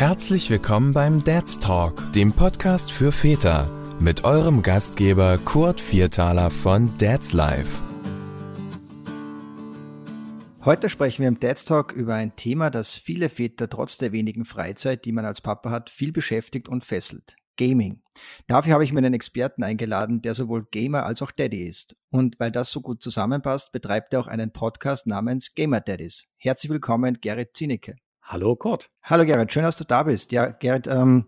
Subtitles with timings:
[0.00, 3.70] Herzlich willkommen beim Dad's Talk, dem Podcast für Väter,
[4.00, 7.82] mit eurem Gastgeber Kurt Viertaler von Dad's Life.
[10.64, 14.46] Heute sprechen wir im Dad's Talk über ein Thema, das viele Väter trotz der wenigen
[14.46, 17.36] Freizeit, die man als Papa hat, viel beschäftigt und fesselt.
[17.58, 18.00] Gaming.
[18.46, 21.94] Dafür habe ich mir einen Experten eingeladen, der sowohl Gamer als auch Daddy ist.
[22.08, 26.26] Und weil das so gut zusammenpasst, betreibt er auch einen Podcast namens Gamer Daddies.
[26.38, 27.96] Herzlich willkommen, Gerrit Zinecke.
[28.30, 28.90] Hallo Kurt.
[29.02, 30.30] Hallo Gerrit, schön, dass du da bist.
[30.30, 31.24] Ja, Gerrit, ähm,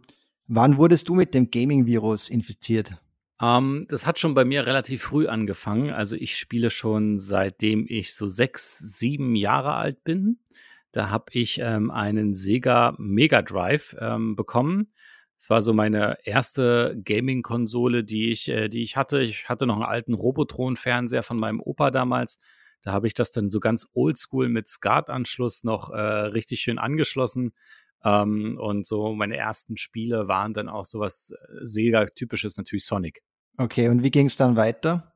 [0.47, 2.95] wann wurdest du mit dem Gaming-Virus infiziert?
[3.41, 5.91] Ähm, das hat schon bei mir relativ früh angefangen.
[5.91, 10.38] Also ich spiele schon seitdem ich so sechs, sieben Jahre alt bin.
[10.92, 14.92] Da habe ich ähm, einen Sega Mega Drive ähm, bekommen.
[15.37, 19.23] Es war so meine erste Gaming-Konsole, die ich, äh, die ich hatte.
[19.23, 22.39] Ich hatte noch einen alten Robotron-Fernseher von meinem Opa damals.
[22.82, 27.52] Da habe ich das dann so ganz oldschool mit SCART-Anschluss noch äh, richtig schön angeschlossen.
[28.05, 33.22] Ähm, und so meine ersten Spiele waren dann auch sowas äh, Sega-typisches, natürlich Sonic.
[33.56, 35.12] Okay, und wie ging es dann weiter?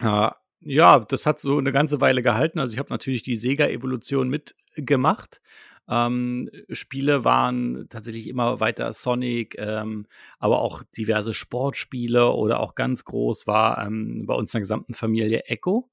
[0.00, 2.58] Äh, ja, das hat so eine ganze Weile gehalten.
[2.58, 5.40] Also ich habe natürlich die Sega-Evolution mitgemacht.
[5.88, 10.06] Ähm, Spiele waren tatsächlich immer weiter Sonic, ähm,
[10.38, 14.94] aber auch diverse Sportspiele oder auch ganz groß war ähm, bei uns in der gesamten
[14.94, 15.90] Familie Echo.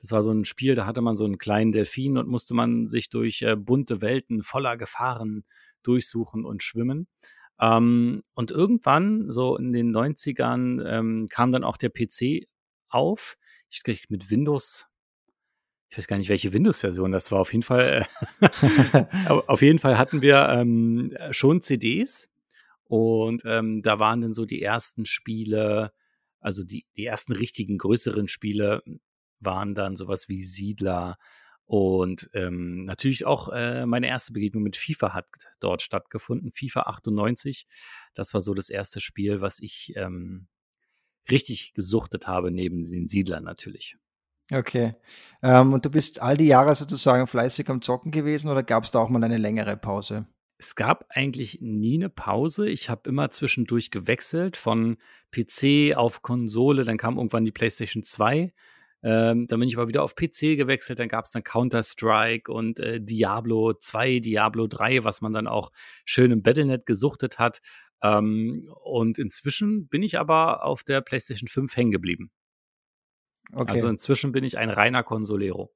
[0.00, 2.88] Das war so ein Spiel, da hatte man so einen kleinen Delfin und musste man
[2.88, 5.44] sich durch äh, bunte Welten voller Gefahren
[5.82, 7.06] durchsuchen und schwimmen.
[7.60, 12.48] Ähm, und irgendwann, so in den 90ern, ähm, kam dann auch der PC
[12.88, 13.36] auf.
[13.68, 14.86] Ich krieg mit Windows,
[15.90, 17.40] ich weiß gar nicht, welche Windows-Version das war.
[17.40, 18.06] Auf jeden Fall,
[18.40, 22.30] äh, auf jeden Fall hatten wir ähm, schon CDs
[22.84, 25.92] und ähm, da waren dann so die ersten Spiele,
[26.40, 28.82] also die, die ersten richtigen größeren Spiele
[29.40, 31.18] waren dann sowas wie Siedler
[31.70, 35.26] und ähm, natürlich auch äh, meine erste Begegnung mit FIFA hat
[35.60, 36.50] dort stattgefunden.
[36.50, 37.68] FIFA 98,
[38.14, 40.48] das war so das erste Spiel, was ich ähm,
[41.30, 43.96] richtig gesuchtet habe, neben den Siedlern natürlich.
[44.50, 44.96] Okay.
[45.44, 48.90] Ähm, und du bist all die Jahre sozusagen fleißig am Zocken gewesen oder gab es
[48.90, 50.26] da auch mal eine längere Pause?
[50.58, 52.68] Es gab eigentlich nie eine Pause.
[52.68, 54.98] Ich habe immer zwischendurch gewechselt von
[55.30, 56.82] PC auf Konsole.
[56.82, 58.52] Dann kam irgendwann die PlayStation 2
[59.02, 62.80] ähm, dann bin ich aber wieder auf PC gewechselt, dann gab es dann Counter-Strike und
[62.80, 65.70] äh, Diablo 2, Diablo 3, was man dann auch
[66.04, 67.60] schön im Battlenet gesuchtet hat.
[68.02, 72.30] Ähm, und inzwischen bin ich aber auf der PlayStation 5 hängen geblieben.
[73.52, 73.72] Okay.
[73.72, 75.72] Also inzwischen bin ich ein reiner Consolero.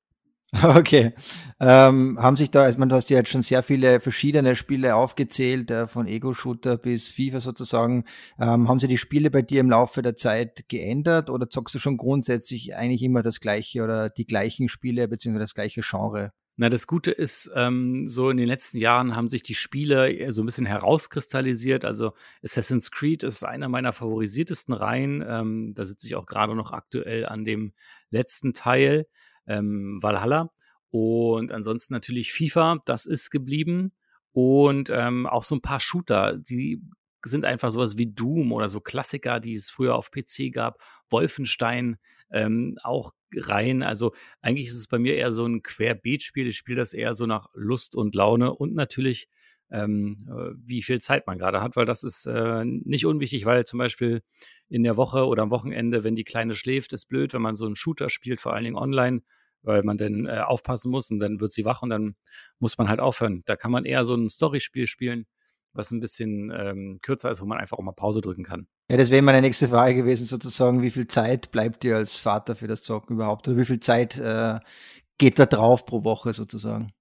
[0.62, 1.12] Okay.
[1.60, 4.96] Ähm, haben sich da, ich meine, du hast ja jetzt schon sehr viele verschiedene Spiele
[4.96, 8.04] aufgezählt, äh, von Ego-Shooter bis FIFA sozusagen.
[8.38, 11.78] Ähm, haben sich die Spiele bei dir im Laufe der Zeit geändert oder zockst du
[11.78, 16.32] schon grundsätzlich eigentlich immer das gleiche oder die gleichen Spiele beziehungsweise das gleiche Genre?
[16.56, 20.42] Na, das Gute ist, ähm, so in den letzten Jahren haben sich die Spiele so
[20.42, 21.84] ein bisschen herauskristallisiert.
[21.84, 22.12] Also
[22.44, 25.24] Assassin's Creed ist einer meiner favorisiertesten Reihen.
[25.26, 27.72] Ähm, da sitze ich auch gerade noch aktuell an dem
[28.10, 29.06] letzten Teil
[29.46, 30.50] ähm, Valhalla.
[30.90, 33.92] Und ansonsten natürlich FIFA, das ist geblieben.
[34.32, 36.82] Und ähm, auch so ein paar Shooter, die
[37.24, 40.80] sind einfach sowas wie Doom oder so Klassiker, die es früher auf PC gab.
[41.08, 41.96] Wolfenstein
[42.30, 43.82] ähm, auch rein.
[43.82, 46.48] Also eigentlich ist es bei mir eher so ein Querbeet-Spiel.
[46.48, 49.28] Ich spiele das eher so nach Lust und Laune und natürlich
[49.70, 53.64] ähm, äh, wie viel Zeit man gerade hat, weil das ist äh, nicht unwichtig, weil
[53.64, 54.22] zum Beispiel
[54.68, 57.66] in der Woche oder am Wochenende, wenn die Kleine schläft, ist blöd, wenn man so
[57.66, 59.22] einen Shooter spielt, vor allen Dingen online,
[59.62, 62.16] weil man dann äh, aufpassen muss und dann wird sie wach und dann
[62.58, 63.42] muss man halt aufhören.
[63.46, 65.26] Da kann man eher so ein Storyspiel spielen,
[65.72, 68.68] was ein bisschen ähm, kürzer ist, wo man einfach auch mal Pause drücken kann.
[68.90, 72.54] Ja, das wäre meine nächste Frage gewesen, sozusagen, wie viel Zeit bleibt dir als Vater
[72.54, 73.48] für das Zocken überhaupt?
[73.48, 74.60] Oder wie viel Zeit äh,
[75.18, 76.92] geht da drauf pro Woche sozusagen?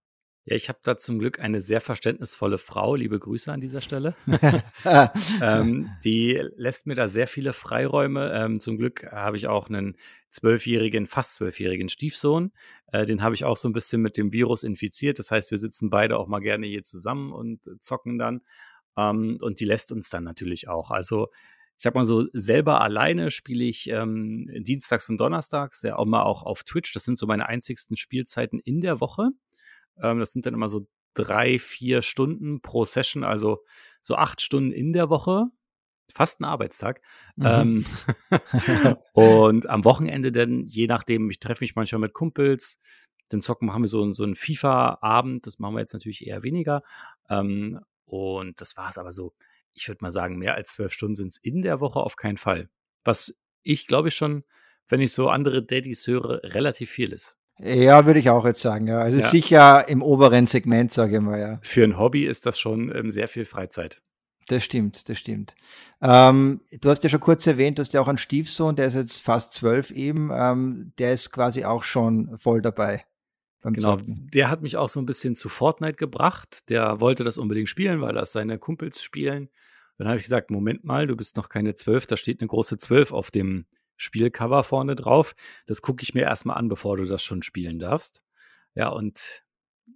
[0.46, 4.14] Ja, ich habe da zum Glück eine sehr verständnisvolle Frau, liebe Grüße an dieser Stelle.
[5.42, 8.32] ähm, die lässt mir da sehr viele Freiräume.
[8.34, 9.96] Ähm, zum Glück habe ich auch einen
[10.30, 12.52] zwölfjährigen, fast zwölfjährigen Stiefsohn.
[12.92, 15.18] Äh, den habe ich auch so ein bisschen mit dem Virus infiziert.
[15.18, 18.42] Das heißt, wir sitzen beide auch mal gerne hier zusammen und zocken dann.
[18.98, 20.92] Ähm, und die lässt uns dann natürlich auch.
[20.92, 21.30] Also
[21.78, 26.24] ich sag mal so, selber alleine spiele ich ähm, dienstags und donnerstags, ja auch mal
[26.24, 26.94] auch auf Twitch.
[26.94, 29.30] Das sind so meine einzigsten Spielzeiten in der Woche.
[30.02, 33.64] Ähm, das sind dann immer so drei, vier Stunden pro Session, also
[34.02, 35.46] so acht Stunden in der Woche.
[36.14, 37.02] Fast ein Arbeitstag.
[37.36, 37.46] Mhm.
[37.46, 37.86] Ähm,
[39.14, 42.80] und am Wochenende dann, je nachdem, ich treffe mich manchmal mit Kumpels,
[43.30, 45.48] dann zocken machen wir so, so einen FIFA-Abend.
[45.48, 46.84] Das machen wir jetzt natürlich eher weniger.
[47.30, 49.34] Ähm, und das war es aber so.
[49.74, 52.38] Ich würde mal sagen, mehr als zwölf Stunden sind es in der Woche auf keinen
[52.38, 52.70] Fall.
[53.04, 54.44] Was ich glaube ich schon,
[54.88, 57.38] wenn ich so andere Daddys höre, relativ viel ist.
[57.60, 59.00] Ja, würde ich auch jetzt sagen, ja.
[59.00, 59.28] Also ja.
[59.28, 61.60] sicher im oberen Segment, sage ich mal, ja.
[61.62, 64.02] Für ein Hobby ist das schon ähm, sehr viel Freizeit.
[64.48, 65.56] Das stimmt, das stimmt.
[66.02, 68.96] Ähm, du hast ja schon kurz erwähnt, du hast ja auch einen Stiefsohn, der ist
[68.96, 73.06] jetzt fast zwölf eben, ähm, der ist quasi auch schon voll dabei.
[73.62, 74.30] genau, Zocken.
[74.34, 76.70] der hat mich auch so ein bisschen zu Fortnite gebracht.
[76.70, 79.50] Der wollte das unbedingt spielen, weil das seine Kumpels spielen.
[79.98, 82.78] Dann habe ich gesagt, Moment mal, du bist noch keine zwölf, da steht eine große
[82.78, 83.66] zwölf auf dem
[83.98, 85.36] Spielcover vorne drauf.
[85.66, 88.24] Das gucke ich mir erstmal an, bevor du das schon spielen darfst.
[88.76, 89.44] Ja, und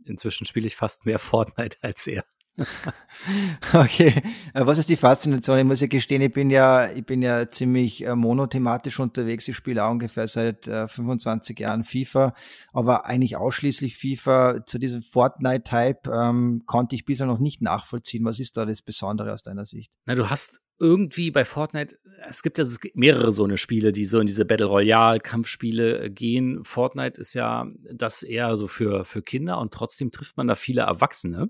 [0.05, 2.25] inzwischen spiele ich fast mehr Fortnite als er.
[3.73, 4.21] okay,
[4.53, 5.59] äh, was ist die Faszination?
[5.59, 9.47] Ich muss ja gestehen, ich bin ja, ich bin ja ziemlich äh, monothematisch unterwegs.
[9.47, 12.33] Ich spiele auch ungefähr seit 25 äh, Jahren FIFA,
[12.73, 14.65] aber eigentlich ausschließlich FIFA.
[14.65, 18.25] Zu diesem Fortnite-Type ähm, konnte ich bisher noch nicht nachvollziehen.
[18.25, 19.91] Was ist da das Besondere aus deiner Sicht?
[20.05, 24.19] Na, du hast irgendwie bei Fortnite, es gibt ja mehrere so eine Spiele, die so
[24.19, 26.63] in diese Battle Royale Kampfspiele gehen.
[26.63, 30.81] Fortnite ist ja das eher so für, für Kinder und trotzdem trifft man da viele
[30.81, 31.49] Erwachsene.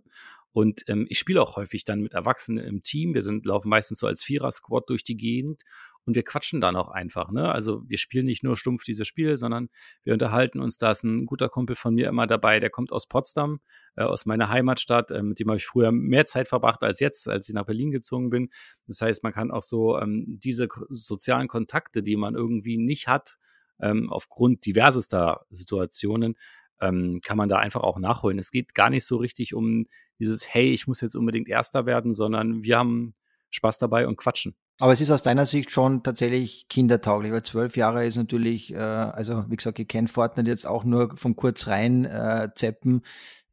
[0.58, 3.14] Und ähm, ich spiele auch häufig dann mit Erwachsenen im Team.
[3.14, 5.62] Wir sind, laufen meistens so als Vierer-Squad durch die Gegend
[6.04, 7.30] und wir quatschen dann auch einfach.
[7.30, 7.48] Ne?
[7.52, 9.70] Also wir spielen nicht nur stumpf diese Spiele, sondern
[10.04, 10.80] wir unterhalten uns.
[10.80, 13.60] Da ist ein guter Kumpel von mir immer dabei, der kommt aus Potsdam,
[13.98, 15.12] äh, aus meiner Heimatstadt.
[15.12, 17.92] Äh, mit dem habe ich früher mehr Zeit verbracht als jetzt, als ich nach Berlin
[17.92, 18.50] gezogen bin.
[18.88, 23.38] Das heißt, man kann auch so ähm, diese sozialen Kontakte, die man irgendwie nicht hat,
[23.80, 26.34] ähm, aufgrund diversester Situationen,
[26.82, 28.40] ähm, kann man da einfach auch nachholen.
[28.40, 29.88] Es geht gar nicht so richtig um
[30.20, 33.16] dieses, hey, ich muss jetzt unbedingt Erster werden, sondern wir haben
[33.50, 34.56] Spaß dabei und quatschen.
[34.80, 38.78] Aber es ist aus deiner Sicht schon tatsächlich kindertauglich, weil zwölf Jahre ist natürlich, äh,
[38.78, 43.02] also wie gesagt, ich kenne Fortnite jetzt auch nur von kurz rein äh, zeppen,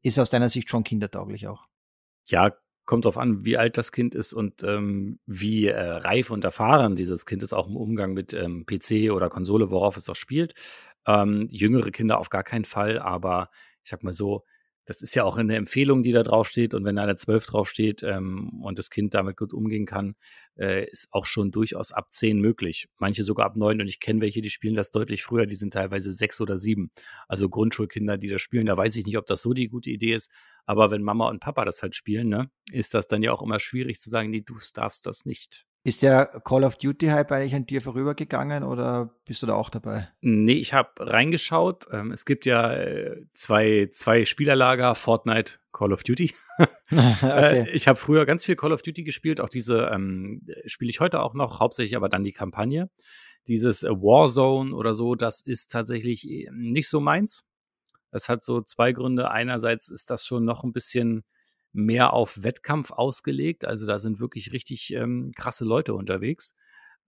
[0.03, 1.67] ist aus deiner Sicht schon kindertauglich auch.
[2.27, 2.53] Ja,
[2.85, 6.97] kommt drauf an, wie alt das Kind ist und ähm, wie äh, reif und erfahren
[6.97, 10.55] dieses Kind ist, auch im Umgang mit ähm, PC oder Konsole, worauf es auch spielt.
[11.07, 13.51] Ähm, jüngere Kinder auf gar keinen Fall, aber
[13.83, 14.45] ich sag mal so,
[14.87, 16.75] das ist ja auch eine Empfehlung, die da draufsteht.
[16.75, 20.15] Und wenn da eine 12 draufsteht ähm, und das Kind damit gut umgehen kann,
[20.59, 22.89] äh, ist auch schon durchaus ab 10 möglich.
[22.99, 23.81] Manche sogar ab 9.
[23.81, 25.47] Und ich kenne welche, die spielen das deutlich früher.
[25.47, 26.91] Die sind teilweise 6 oder 7.
[27.29, 28.67] Also Grundschulkinder, die das spielen.
[28.67, 30.31] Da weiß ich nicht, ob das so die gute Idee ist.
[30.67, 33.61] Aber wenn Mama und Papa das halt spielen, ne, ist das dann ja auch immer
[33.61, 35.67] schwierig zu sagen, nee, du darfst das nicht.
[35.87, 39.69] Ist der Call of Duty Hype eigentlich an dir vorübergegangen oder bist du da auch
[39.69, 40.09] dabei?
[40.23, 41.89] Nee, ich habe reingeschaut.
[41.93, 46.33] Ähm, es gibt ja äh, zwei, zwei Spielerlager, Fortnite, Call of Duty.
[46.91, 47.67] okay.
[47.67, 51.01] Äh, ich habe früher ganz viel Call of Duty gespielt, auch diese ähm, spiele ich
[51.01, 52.89] heute auch noch, hauptsächlich aber dann die Kampagne.
[53.47, 57.45] Dieses äh, Warzone oder so, das ist tatsächlich nicht so meins.
[58.11, 59.31] Es hat so zwei Gründe.
[59.31, 61.25] Einerseits ist das schon noch ein bisschen
[61.75, 63.65] mehr auf Wettkampf ausgelegt.
[63.65, 66.55] Also da sind wirklich richtig ähm, krasse Leute unterwegs.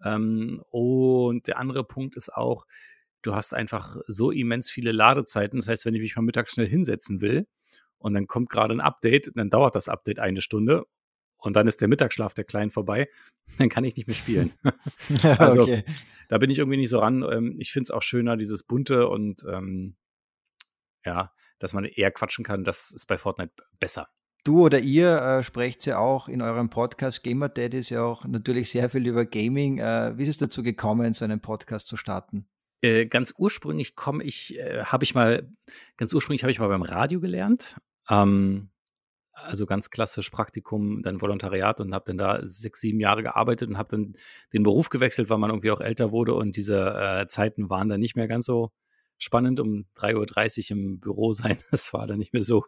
[0.05, 2.67] Ähm, und der andere Punkt ist auch,
[3.23, 5.61] du hast einfach so immens viele Ladezeiten.
[5.61, 7.47] Das heißt, wenn ich mich mal mittags schnell hinsetzen will
[7.99, 10.85] und dann kommt gerade ein Update, dann dauert das Update eine Stunde
[11.39, 13.09] und dann ist der Mittagsschlaf der Kleinen vorbei,
[13.59, 14.53] dann kann ich nicht mehr spielen.
[15.39, 15.85] also okay.
[16.29, 17.23] da bin ich irgendwie nicht so ran.
[17.23, 19.97] Ähm, ich finde es auch schöner, dieses bunte und ähm,
[21.05, 22.65] ja, dass man eher quatschen kann.
[22.65, 24.09] Das ist bei Fortnite besser.
[24.47, 28.71] Du oder ihr äh, sprecht ja auch in eurem Podcast Gamer Daddies ja auch natürlich
[28.71, 29.79] sehr viel über Gaming.
[29.79, 32.47] Äh, wie ist es dazu gekommen, so einen Podcast zu starten?
[32.81, 35.53] Äh, ganz ursprünglich komme ich, äh, habe ich mal,
[35.97, 37.75] ganz ursprünglich habe ich mal beim Radio gelernt.
[38.09, 38.69] Ähm,
[39.33, 43.79] also ganz klassisch Praktikum, dann Volontariat und habe dann da sechs, sieben Jahre gearbeitet und
[43.79, 44.15] habe dann
[44.53, 47.99] den Beruf gewechselt, weil man irgendwie auch älter wurde und diese äh, Zeiten waren dann
[47.99, 48.71] nicht mehr ganz so
[49.19, 51.59] spannend um 3.30 Uhr im Büro sein.
[51.71, 52.65] Das war dann nicht mehr so,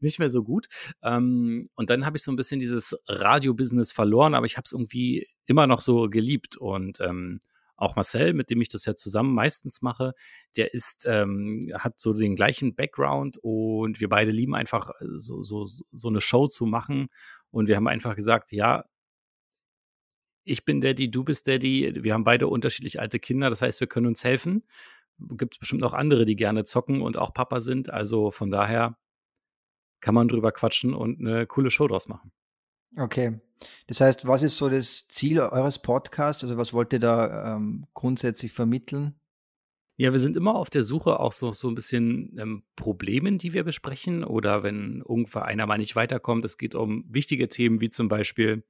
[0.00, 0.68] nicht mehr so gut.
[1.02, 4.72] Ähm, und dann habe ich so ein bisschen dieses Radio-Business verloren, aber ich habe es
[4.72, 6.56] irgendwie immer noch so geliebt.
[6.56, 7.40] Und ähm,
[7.76, 10.12] auch Marcel, mit dem ich das ja zusammen meistens mache,
[10.56, 15.42] der ist, ähm, hat so den gleichen Background und wir beide lieben einfach äh, so,
[15.42, 17.08] so, so eine Show zu machen.
[17.50, 18.84] Und wir haben einfach gesagt, ja,
[20.44, 22.02] ich bin Daddy, du bist Daddy.
[22.02, 24.64] Wir haben beide unterschiedlich alte Kinder, das heißt, wir können uns helfen
[25.36, 27.90] gibt es bestimmt noch andere, die gerne zocken und auch Papa sind.
[27.90, 28.96] Also von daher
[30.00, 32.32] kann man drüber quatschen und eine coole Show draus machen.
[32.96, 33.40] Okay.
[33.86, 36.42] Das heißt, was ist so das Ziel eures Podcasts?
[36.42, 39.14] Also was wollt ihr da ähm, grundsätzlich vermitteln?
[39.98, 43.52] Ja, wir sind immer auf der Suche auch so, so ein bisschen ähm, Problemen, die
[43.52, 46.42] wir besprechen oder wenn irgendwo einer mal nicht weiterkommt.
[46.46, 48.64] Es geht um wichtige Themen wie zum Beispiel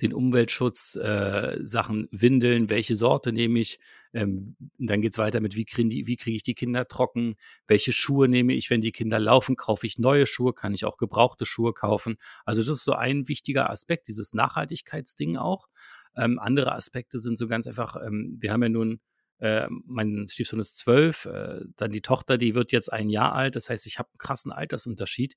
[0.00, 3.78] den Umweltschutz, äh, Sachen Windeln, welche Sorte nehme ich.
[4.12, 7.92] Ähm, dann geht es weiter mit, wie kriege wie krieg ich die Kinder trocken, welche
[7.92, 11.46] Schuhe nehme ich, wenn die Kinder laufen, kaufe ich neue Schuhe, kann ich auch gebrauchte
[11.46, 12.16] Schuhe kaufen.
[12.44, 15.68] Also das ist so ein wichtiger Aspekt, dieses Nachhaltigkeitsding auch.
[16.16, 19.00] Ähm, andere Aspekte sind so ganz einfach, ähm, wir haben ja nun
[19.38, 23.56] äh, mein Stiefsohn ist zwölf, äh, dann die Tochter, die wird jetzt ein Jahr alt.
[23.56, 25.36] Das heißt, ich habe einen krassen Altersunterschied.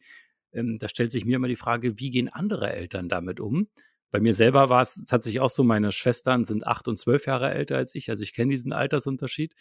[0.54, 3.68] Ähm, da stellt sich mir immer die Frage, wie gehen andere Eltern damit um?
[4.12, 7.52] Bei mir selber war es tatsächlich auch so, meine Schwestern sind acht und zwölf Jahre
[7.54, 9.54] älter als ich, also ich kenne diesen Altersunterschied.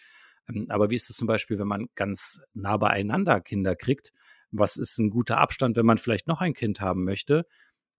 [0.48, 4.12] Ähm, aber wie ist es zum Beispiel, wenn man ganz nah beieinander Kinder kriegt?
[4.50, 7.46] Was ist ein guter Abstand, wenn man vielleicht noch ein Kind haben möchte?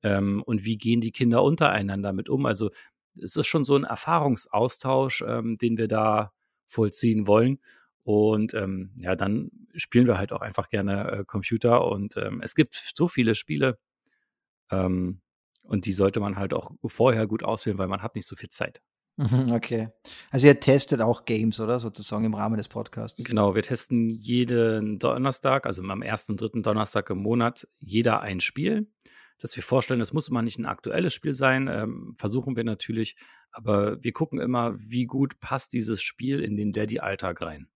[0.03, 2.45] Ähm, und wie gehen die Kinder untereinander mit um?
[2.45, 2.71] Also
[3.21, 6.31] es ist schon so ein Erfahrungsaustausch, ähm, den wir da
[6.67, 7.59] vollziehen wollen.
[8.03, 8.53] Und
[8.95, 11.85] ja, dann spielen wir halt auch einfach gerne äh, Computer.
[11.85, 13.77] Und es gibt so viele Spiele.
[14.71, 15.21] Ähm,
[15.69, 18.49] und die sollte man halt auch vorher gut auswählen, weil man hat nicht so viel
[18.49, 18.81] Zeit.
[19.17, 19.89] Mhm, okay.
[20.31, 21.79] Also ihr testet auch Games, oder?
[21.79, 23.21] Sozusagen im Rahmen des Podcasts.
[23.23, 28.39] Genau, wir testen jeden Donnerstag, also am ersten und dritten Donnerstag im Monat, jeder ein
[28.39, 28.89] Spiel,
[29.37, 29.99] das wir vorstellen.
[29.99, 33.17] Das muss immer nicht ein aktuelles Spiel sein, ähm, versuchen wir natürlich,
[33.51, 37.67] aber wir gucken immer, wie gut passt dieses Spiel in den Daddy-Alltag rein.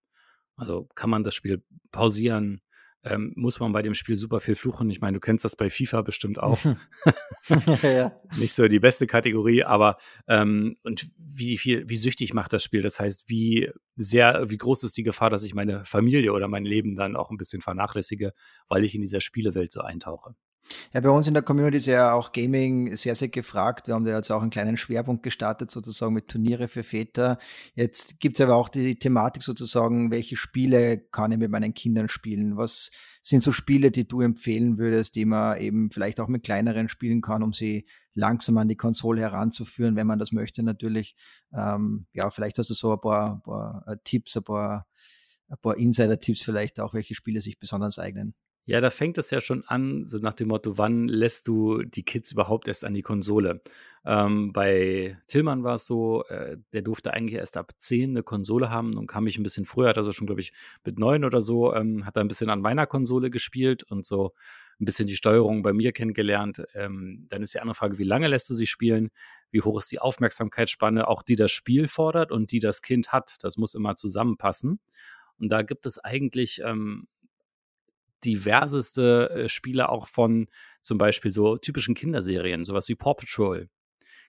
[0.56, 2.62] Also kann man das Spiel pausieren,
[3.04, 4.88] ähm, muss man bei dem Spiel super viel fluchen.
[4.90, 6.58] Ich meine, du kennst das bei FIFA bestimmt auch.
[7.82, 8.20] ja.
[8.38, 9.96] Nicht so die beste Kategorie, aber
[10.26, 12.82] ähm, und wie viel, wie süchtig macht das Spiel?
[12.82, 16.64] Das heißt, wie sehr, wie groß ist die Gefahr, dass ich meine Familie oder mein
[16.64, 18.32] Leben dann auch ein bisschen vernachlässige,
[18.68, 20.34] weil ich in dieser Spielewelt so eintauche?
[20.92, 23.86] Ja, bei uns in der Community ist ja auch Gaming sehr, sehr gefragt.
[23.86, 27.38] Wir haben da jetzt auch einen kleinen Schwerpunkt gestartet, sozusagen mit Turniere für Väter.
[27.74, 32.08] Jetzt gibt es aber auch die Thematik sozusagen, welche Spiele kann ich mit meinen Kindern
[32.08, 32.56] spielen?
[32.56, 32.90] Was
[33.20, 37.22] sind so Spiele, die du empfehlen würdest, die man eben vielleicht auch mit kleineren spielen
[37.22, 41.16] kann, um sie langsam an die Konsole heranzuführen, wenn man das möchte natürlich.
[41.52, 44.86] Ähm, ja, vielleicht hast du so ein paar, paar äh, Tipps, ein paar,
[45.48, 48.34] ein paar Insider-Tipps vielleicht auch, welche Spiele sich besonders eignen.
[48.66, 52.02] Ja, da fängt es ja schon an, so nach dem Motto, wann lässt du die
[52.02, 53.60] Kids überhaupt erst an die Konsole?
[54.06, 58.70] Ähm, bei Tillmann war es so, äh, der durfte eigentlich erst ab 10 eine Konsole
[58.70, 60.52] haben und kam ich ein bisschen früher, hat also schon, glaube ich,
[60.82, 64.32] mit 9 oder so, ähm, hat er ein bisschen an meiner Konsole gespielt und so
[64.80, 66.62] ein bisschen die Steuerung bei mir kennengelernt.
[66.74, 69.10] Ähm, dann ist die andere Frage, wie lange lässt du sie spielen?
[69.50, 73.36] Wie hoch ist die Aufmerksamkeitsspanne, auch die das Spiel fordert und die das Kind hat?
[73.40, 74.80] Das muss immer zusammenpassen.
[75.38, 77.08] Und da gibt es eigentlich ähm,
[78.24, 80.48] diverseste äh, Spiele auch von
[80.80, 83.68] zum Beispiel so typischen Kinderserien, sowas wie Paw Patrol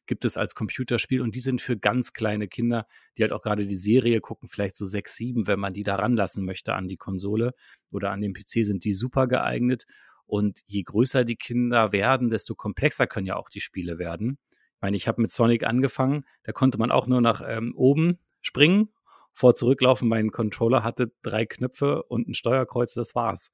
[0.07, 2.87] gibt es als Computerspiel und die sind für ganz kleine Kinder,
[3.17, 5.95] die halt auch gerade die Serie gucken, vielleicht so sechs, sieben, wenn man die da
[5.95, 7.53] ranlassen möchte an die Konsole
[7.91, 9.85] oder an den PC, sind die super geeignet.
[10.27, 14.37] Und je größer die Kinder werden, desto komplexer können ja auch die Spiele werden.
[14.51, 18.19] Ich meine, ich habe mit Sonic angefangen, da konnte man auch nur nach ähm, oben
[18.41, 18.89] springen,
[19.31, 20.07] vor zurücklaufen.
[20.07, 23.51] Mein Controller hatte drei Knöpfe und ein Steuerkreuz, das war's.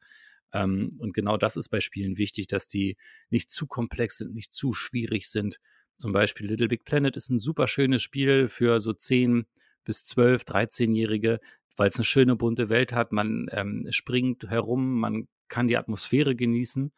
[0.54, 2.98] Ähm, und genau das ist bei Spielen wichtig, dass die
[3.30, 5.60] nicht zu komplex sind, nicht zu schwierig sind.
[5.98, 9.46] Zum Beispiel Little Big Planet ist ein super schönes Spiel für so 10
[9.84, 11.40] bis 12, 13-Jährige,
[11.78, 13.12] weil es eine schöne bunte Welt hat.
[13.12, 16.92] Man ähm, springt herum, man kann die Atmosphäre genießen.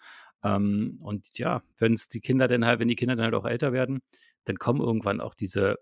[0.44, 3.46] Ähm, und ja, wenn es die Kinder dann halt, wenn die Kinder dann halt auch
[3.46, 4.02] älter werden,
[4.46, 5.78] dann kommen irgendwann auch diese,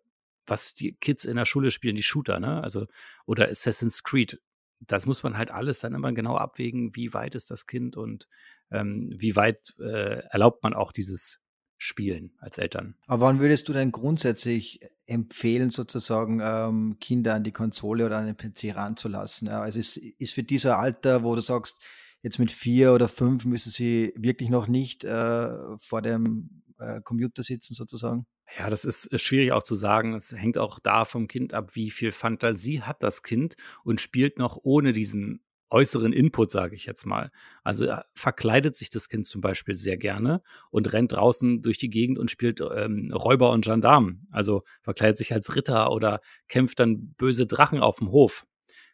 [0.45, 2.61] was die Kids in der Schule spielen, die Shooter, ne?
[2.61, 2.85] Also,
[3.25, 4.39] oder Assassin's Creed
[4.88, 8.27] das muss man halt alles dann immer genau abwägen, wie weit ist das Kind und
[8.71, 11.39] ähm, wie weit äh, erlaubt man auch dieses
[11.77, 12.95] Spielen als Eltern.
[13.07, 18.27] Aber wann würdest du denn grundsätzlich empfehlen, sozusagen ähm, Kinder an die Konsole oder an
[18.27, 19.47] den PC ranzulassen?
[19.47, 21.81] Ja, also ist, ist für dieser Alter, wo du sagst,
[22.21, 27.41] jetzt mit vier oder fünf müssen sie wirklich noch nicht äh, vor dem äh, Computer
[27.41, 28.27] sitzen, sozusagen?
[28.58, 30.13] Ja, das ist schwierig auch zu sagen.
[30.13, 34.39] Es hängt auch da vom Kind ab, wie viel Fantasie hat das Kind und spielt
[34.39, 37.31] noch ohne diesen äußeren Input, sage ich jetzt mal.
[37.63, 41.89] Also äh, verkleidet sich das Kind zum Beispiel sehr gerne und rennt draußen durch die
[41.89, 44.27] Gegend und spielt ähm, Räuber und Gendarmen.
[44.31, 48.46] Also verkleidet sich als Ritter oder kämpft dann böse Drachen auf dem Hof.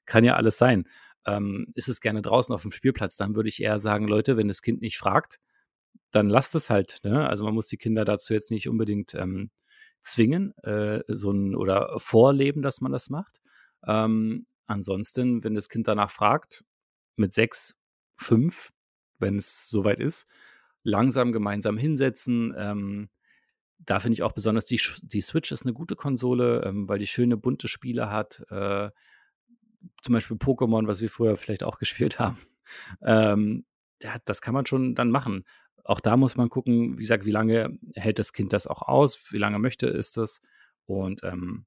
[0.06, 0.88] Kann ja alles sein.
[1.26, 4.48] Ähm, ist es gerne draußen auf dem Spielplatz, dann würde ich eher sagen, Leute, wenn
[4.48, 5.40] das Kind nicht fragt,
[6.12, 7.00] dann lasst es halt.
[7.04, 7.28] Ne?
[7.28, 9.52] Also man muss die Kinder dazu jetzt nicht unbedingt ähm,
[10.02, 13.42] zwingen äh, so ein, oder vorleben, dass man das macht.
[13.86, 16.64] Ähm, ansonsten, wenn das Kind danach fragt,
[17.16, 17.76] mit sechs,
[18.16, 18.72] fünf,
[19.20, 20.28] wenn es soweit ist,
[20.84, 22.54] langsam gemeinsam hinsetzen.
[22.58, 23.10] Ähm,
[23.80, 27.08] da finde ich auch besonders, die, die Switch ist eine gute Konsole, ähm, weil die
[27.08, 28.46] schöne bunte Spiele hat.
[28.50, 28.90] Äh,
[30.02, 32.38] zum Beispiel Pokémon, was wir früher vielleicht auch gespielt haben.
[33.02, 33.66] Ähm,
[34.26, 35.44] das kann man schon dann machen
[35.88, 39.20] auch da muss man gucken, wie gesagt, wie lange hält das Kind das auch aus,
[39.32, 40.42] wie lange möchte ist das
[40.86, 41.66] und ähm,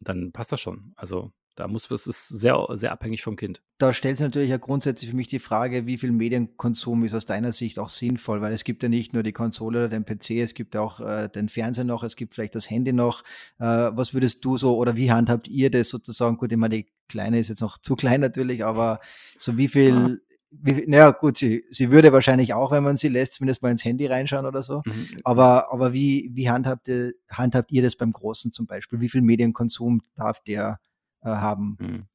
[0.00, 0.92] dann passt das schon.
[0.96, 3.62] Also Da muss es ist sehr, sehr abhängig vom Kind.
[3.78, 7.26] Da stellt sich natürlich ja grundsätzlich für mich die Frage, wie viel Medienkonsum ist aus
[7.26, 10.42] deiner Sicht auch sinnvoll, weil es gibt ja nicht nur die Konsole oder den PC,
[10.42, 13.22] es gibt auch äh, den Fernseher noch, es gibt vielleicht das Handy noch.
[13.58, 16.38] Äh, was würdest du so oder wie handhabt ihr das sozusagen?
[16.38, 19.00] Gut, meine, die Kleine ist jetzt noch zu klein natürlich, aber
[19.36, 20.22] so wie viel.
[20.62, 23.84] Wie, naja, gut, sie, sie würde wahrscheinlich auch, wenn man sie lässt, zumindest mal ins
[23.84, 24.82] Handy reinschauen oder so.
[24.84, 25.06] Mhm.
[25.24, 29.00] Aber, aber wie, wie handhabt, ihr, handhabt ihr das beim Großen zum Beispiel?
[29.00, 30.78] Wie viel Medienkonsum darf der
[31.22, 31.76] äh, haben?
[31.80, 32.06] Mhm.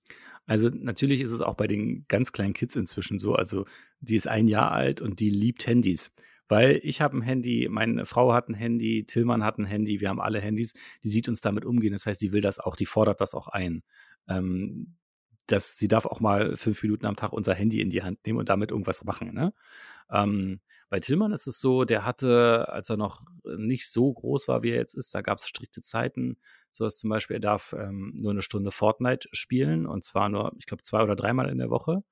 [0.46, 3.36] Also natürlich ist es auch bei den ganz kleinen Kids inzwischen so.
[3.36, 3.66] Also
[4.00, 6.12] die ist ein Jahr alt und die liebt Handys.
[6.48, 10.10] Weil ich habe ein Handy, meine Frau hat ein Handy, Tillmann hat ein Handy, wir
[10.10, 11.92] haben alle Handys, die sieht uns damit umgehen.
[11.92, 13.84] Das heißt, die will das auch, die fordert das auch ein.
[14.28, 14.96] Ähm,
[15.52, 18.40] dass sie darf auch mal fünf Minuten am Tag unser Handy in die Hand nehmen
[18.40, 19.34] und damit irgendwas machen.
[19.34, 19.54] Ne?
[20.12, 23.22] Ähm, bei Tillmann ist es so, der hatte, als er noch
[23.58, 26.38] nicht so groß war, wie er jetzt ist, da gab es strikte Zeiten.
[26.72, 30.54] So dass zum Beispiel, er darf ähm, nur eine Stunde Fortnite spielen und zwar nur,
[30.58, 32.04] ich glaube, zwei oder dreimal in der Woche.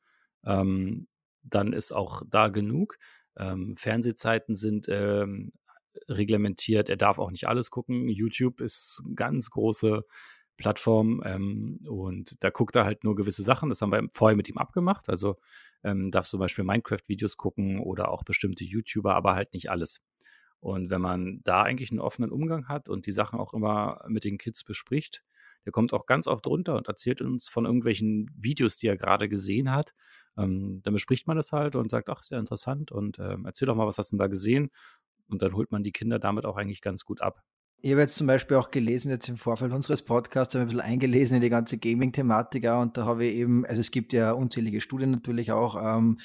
[0.46, 1.08] Ähm,
[1.44, 2.98] dann ist auch da genug.
[3.36, 5.52] Ähm, Fernsehzeiten sind ähm,
[6.08, 6.90] reglementiert.
[6.90, 8.08] Er darf auch nicht alles gucken.
[8.10, 10.04] YouTube ist ganz große
[10.58, 13.70] Plattform ähm, und da guckt er halt nur gewisse Sachen.
[13.70, 15.10] Das haben wir vorher mit ihm abgemacht.
[15.10, 15.38] Also
[15.84, 20.02] ähm, darf zum Beispiel Minecraft-Videos gucken oder auch bestimmte YouTuber, aber halt nicht alles.
[20.60, 24.24] Und wenn man da eigentlich einen offenen Umgang hat und die Sachen auch immer mit
[24.24, 25.24] den Kids bespricht,
[25.66, 29.30] der kommt auch ganz oft runter und erzählt uns von irgendwelchen Videos, die er gerade
[29.30, 29.94] gesehen hat.
[30.38, 33.66] Ähm, dann bespricht man das halt und sagt, ach, ist ja interessant und ähm, erzähl
[33.66, 34.72] doch mal, was hast du denn da gesehen?
[35.28, 37.44] Und dann holt man die Kinder damit auch eigentlich ganz gut ab.
[37.80, 40.78] Ich habe jetzt zum Beispiel auch gelesen, jetzt im Vorfeld unseres Podcasts, habe ich ein
[40.78, 44.32] bisschen eingelesen in die ganze Gaming-Thematik und da habe ich eben, also es gibt ja
[44.32, 46.18] unzählige Studien natürlich auch, ähm,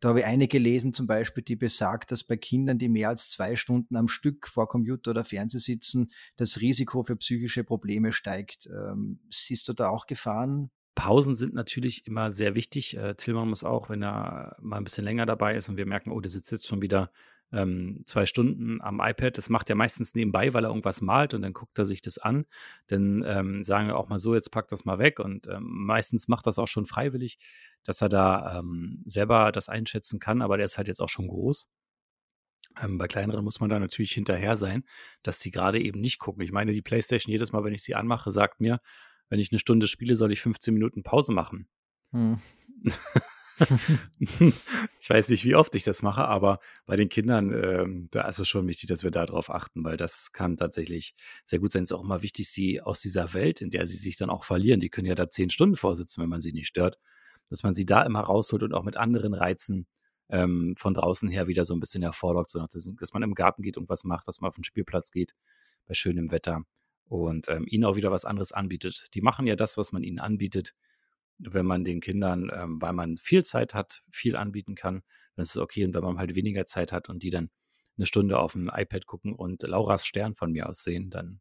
[0.00, 3.30] da habe ich eine gelesen, zum Beispiel, die besagt, dass bei Kindern, die mehr als
[3.30, 8.66] zwei Stunden am Stück vor Computer oder Fernseher sitzen, das Risiko für psychische Probleme steigt.
[8.66, 10.70] Ähm, siehst du da auch Gefahren?
[10.94, 12.96] Pausen sind natürlich immer sehr wichtig.
[12.96, 16.12] Äh, Tillmann muss auch, wenn er mal ein bisschen länger dabei ist und wir merken,
[16.12, 17.10] oh, der sitzt jetzt schon wieder
[17.52, 19.36] ähm, zwei Stunden am iPad.
[19.38, 22.18] Das macht er meistens nebenbei, weil er irgendwas malt und dann guckt er sich das
[22.18, 22.46] an.
[22.88, 25.18] Dann ähm, sagen wir auch mal so, jetzt pack das mal weg.
[25.18, 27.38] Und ähm, meistens macht das auch schon freiwillig,
[27.84, 31.28] dass er da ähm, selber das einschätzen kann, aber der ist halt jetzt auch schon
[31.28, 31.68] groß.
[32.82, 34.84] Ähm, bei kleineren muss man da natürlich hinterher sein,
[35.22, 36.42] dass die gerade eben nicht gucken.
[36.42, 38.80] Ich meine, die PlayStation jedes Mal, wenn ich sie anmache, sagt mir,
[39.28, 41.68] wenn ich eine Stunde spiele, soll ich 15 Minuten Pause machen.
[42.12, 42.40] Hm.
[45.00, 48.38] ich weiß nicht, wie oft ich das mache, aber bei den Kindern, ähm, da ist
[48.38, 51.82] es schon wichtig, dass wir darauf achten, weil das kann tatsächlich sehr gut sein.
[51.82, 54.44] Es ist auch immer wichtig, sie aus dieser Welt, in der sie sich dann auch
[54.44, 56.98] verlieren, die können ja da zehn Stunden vorsitzen, wenn man sie nicht stört,
[57.48, 59.86] dass man sie da immer rausholt und auch mit anderen Reizen
[60.28, 63.62] ähm, von draußen her wieder so ein bisschen hervorlockt, so dass, dass man im Garten
[63.62, 65.34] geht und was macht, dass man auf den Spielplatz geht
[65.86, 66.62] bei schönem Wetter
[67.06, 69.06] und ähm, ihnen auch wieder was anderes anbietet.
[69.14, 70.74] Die machen ja das, was man ihnen anbietet
[71.38, 75.02] wenn man den Kindern, ähm, weil man viel Zeit hat, viel anbieten kann,
[75.34, 75.84] dann ist es okay.
[75.84, 77.50] Und wenn man halt weniger Zeit hat und die dann
[77.96, 81.40] eine Stunde auf dem iPad gucken und Lauras Stern von mir aus sehen, dann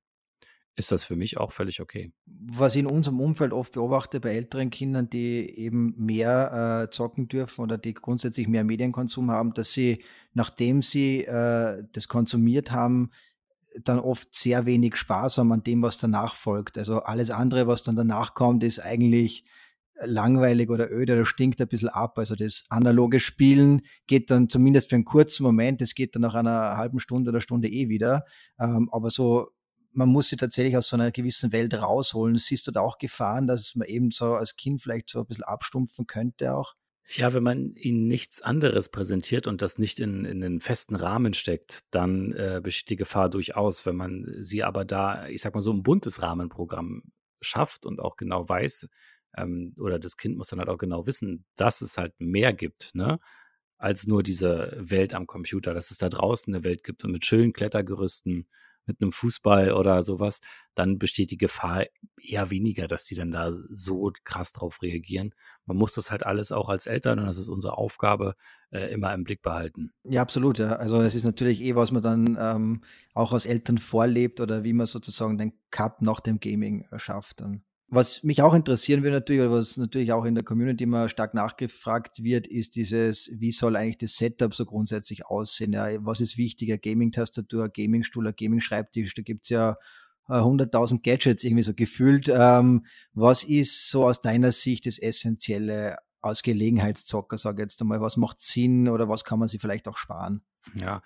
[0.75, 2.13] ist das für mich auch völlig okay.
[2.25, 7.27] Was ich in unserem Umfeld oft beobachte bei älteren Kindern, die eben mehr äh, zocken
[7.27, 13.09] dürfen oder die grundsätzlich mehr Medienkonsum haben, dass sie, nachdem sie äh, das konsumiert haben,
[13.83, 16.77] dann oft sehr wenig Spaß haben an dem, was danach folgt.
[16.77, 19.45] Also alles andere, was dann danach kommt, ist eigentlich
[20.03, 22.17] langweilig oder öde oder stinkt ein bisschen ab.
[22.17, 26.35] Also das analoge Spielen geht dann zumindest für einen kurzen Moment, es geht dann nach
[26.35, 28.23] einer halben Stunde oder Stunde eh wieder.
[28.59, 29.49] Ähm, aber so,
[29.91, 32.37] man muss sie tatsächlich aus so einer gewissen Welt rausholen.
[32.37, 35.43] Siehst du da auch Gefahren, dass man eben so als Kind vielleicht so ein bisschen
[35.43, 36.73] abstumpfen könnte auch?
[37.09, 41.33] Ja, wenn man ihnen nichts anderes präsentiert und das nicht in, in einen festen Rahmen
[41.33, 43.85] steckt, dann äh, besteht die Gefahr durchaus.
[43.85, 47.03] Wenn man sie aber da, ich sag mal, so ein buntes Rahmenprogramm
[47.39, 48.87] schafft und auch genau weiß,
[49.37, 52.95] ähm, oder das Kind muss dann halt auch genau wissen, dass es halt mehr gibt,
[52.95, 53.19] ne?
[53.79, 57.25] Als nur diese Welt am Computer, dass es da draußen eine Welt gibt und mit
[57.25, 58.47] schönen Klettergerüsten,
[58.87, 60.39] mit einem Fußball oder sowas,
[60.73, 61.85] dann besteht die Gefahr
[62.19, 65.33] eher weniger, dass die dann da so krass drauf reagieren.
[65.65, 68.35] Man muss das halt alles auch als Eltern, und das ist unsere Aufgabe,
[68.71, 69.91] äh, immer im Blick behalten.
[70.03, 70.57] Ja, absolut.
[70.57, 70.77] Ja.
[70.77, 74.73] Also es ist natürlich eh, was man dann ähm, auch als Eltern vorlebt oder wie
[74.73, 77.41] man sozusagen den Cut nach dem Gaming schafft.
[77.41, 77.63] Dann.
[77.89, 81.33] Was mich auch interessieren würde natürlich, oder was natürlich auch in der Community immer stark
[81.33, 85.71] nachgefragt wird, ist dieses, wie soll eigentlich das Setup so grundsätzlich aussehen?
[85.71, 86.77] Ja, was ist wichtiger?
[86.77, 89.13] Gaming-Tastatur, Gaming-Stuhl, Gaming-Schreibtisch?
[89.13, 89.77] Da gibt's ja
[90.27, 92.29] 100.000 äh, Gadgets irgendwie so gefühlt.
[92.29, 98.01] Ähm, was ist so aus deiner Sicht das Essentielle als Gelegenheitszocker, sage ich jetzt einmal?
[98.01, 100.41] Was macht Sinn oder was kann man sich vielleicht auch sparen?
[100.75, 101.01] Ja,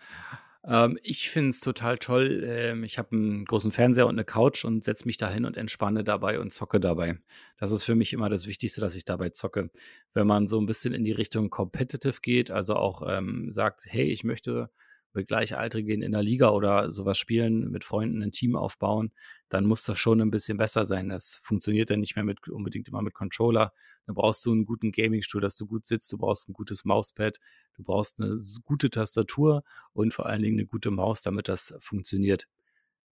[0.64, 2.44] Ähm, ich finde es total toll.
[2.46, 5.58] Ähm, ich habe einen großen Fernseher und eine Couch und setze mich da hin und
[5.58, 7.18] entspanne dabei und zocke dabei.
[7.60, 9.72] Das ist für mich immer das Wichtigste, dass ich dabei zocke.
[10.14, 14.06] Wenn man so ein bisschen in die Richtung Competitive geht, also auch ähm, sagt, hey,
[14.06, 14.70] ich möchte
[15.14, 19.12] mit Gleichaltrigen in der Liga oder sowas spielen, mit Freunden ein Team aufbauen,
[19.50, 21.10] dann muss das schon ein bisschen besser sein.
[21.10, 23.74] Das funktioniert dann nicht mehr mit, unbedingt immer mit Controller.
[24.06, 27.40] Dann brauchst du einen guten Gaming-Stuhl, dass du gut sitzt, du brauchst ein gutes Mauspad,
[27.76, 32.48] du brauchst eine gute Tastatur und vor allen Dingen eine gute Maus, damit das funktioniert.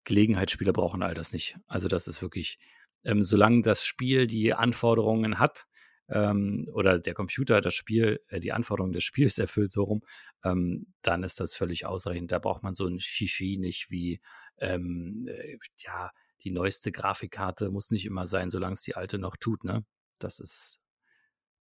[0.04, 1.56] Gelegenheitsspieler brauchen all das nicht.
[1.66, 2.58] Also das ist wirklich,
[3.04, 5.66] ähm, solange das Spiel die Anforderungen hat,
[6.08, 10.02] ähm, oder der Computer das Spiel, äh, die Anforderungen des Spiels erfüllt, so rum,
[10.44, 12.32] ähm, dann ist das völlig ausreichend.
[12.32, 14.20] Da braucht man so ein Shishi nicht wie,
[14.58, 16.10] ähm, äh, ja,
[16.42, 19.84] die neueste Grafikkarte muss nicht immer sein, solange es die alte noch tut, ne?
[20.18, 20.80] Das ist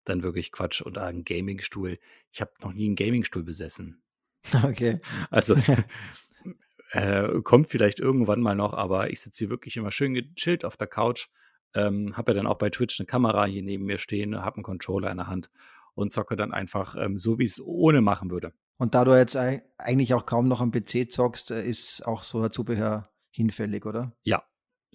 [0.05, 0.81] dann wirklich Quatsch.
[0.81, 1.99] Und ein Gamingstuhl.
[2.31, 4.01] Ich habe noch nie einen Gamingstuhl besessen.
[4.63, 4.99] Okay.
[5.31, 5.55] Also
[6.91, 10.77] äh, kommt vielleicht irgendwann mal noch, aber ich sitze hier wirklich immer schön gechillt auf
[10.77, 11.27] der Couch
[11.75, 14.63] ähm, habe ja dann auch bei Twitch eine Kamera hier neben mir stehen, habe einen
[14.63, 15.49] Controller in der Hand
[15.93, 18.53] und zocke dann einfach ähm, so, wie ich es ohne machen würde.
[18.77, 22.41] Und da du jetzt eigentlich auch kaum noch am PC zockst, äh, ist auch so
[22.41, 24.13] ein Zubehör hinfällig, oder?
[24.23, 24.43] Ja,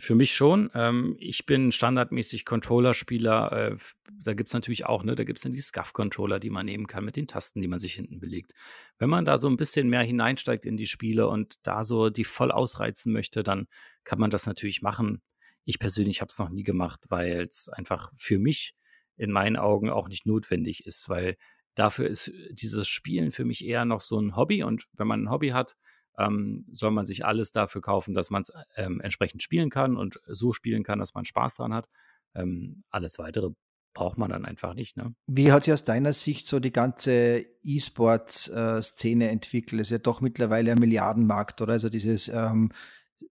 [0.01, 0.71] für mich schon.
[0.75, 3.53] Ähm, ich bin standardmäßig Controller-Spieler.
[3.53, 3.77] Äh,
[4.25, 6.87] da gibt es natürlich auch, ne, da gibt es dann die SCUF-Controller, die man nehmen
[6.87, 8.53] kann mit den Tasten, die man sich hinten belegt.
[8.99, 12.25] Wenn man da so ein bisschen mehr hineinsteigt in die Spiele und da so die
[12.25, 13.67] voll ausreizen möchte, dann
[14.05, 15.23] kann man das natürlich machen.
[15.65, 18.75] Ich persönlich habe es noch nie gemacht, weil es einfach für mich
[19.17, 21.37] in meinen Augen auch nicht notwendig ist, weil
[21.75, 25.25] dafür ist äh, dieses Spielen für mich eher noch so ein Hobby und wenn man
[25.25, 25.77] ein Hobby hat,
[26.19, 30.21] ähm, soll man sich alles dafür kaufen, dass man es ähm, entsprechend spielen kann und
[30.27, 31.89] so spielen kann, dass man Spaß dran hat.
[32.35, 33.51] Ähm, alles weitere
[33.93, 34.97] braucht man dann einfach nicht.
[34.97, 35.15] Ne?
[35.27, 39.81] Wie hat sich aus deiner Sicht so die ganze E-Sports-Szene äh, entwickelt?
[39.81, 41.73] Es ist ja doch mittlerweile ein Milliardenmarkt, oder?
[41.73, 42.71] Also dieses ähm,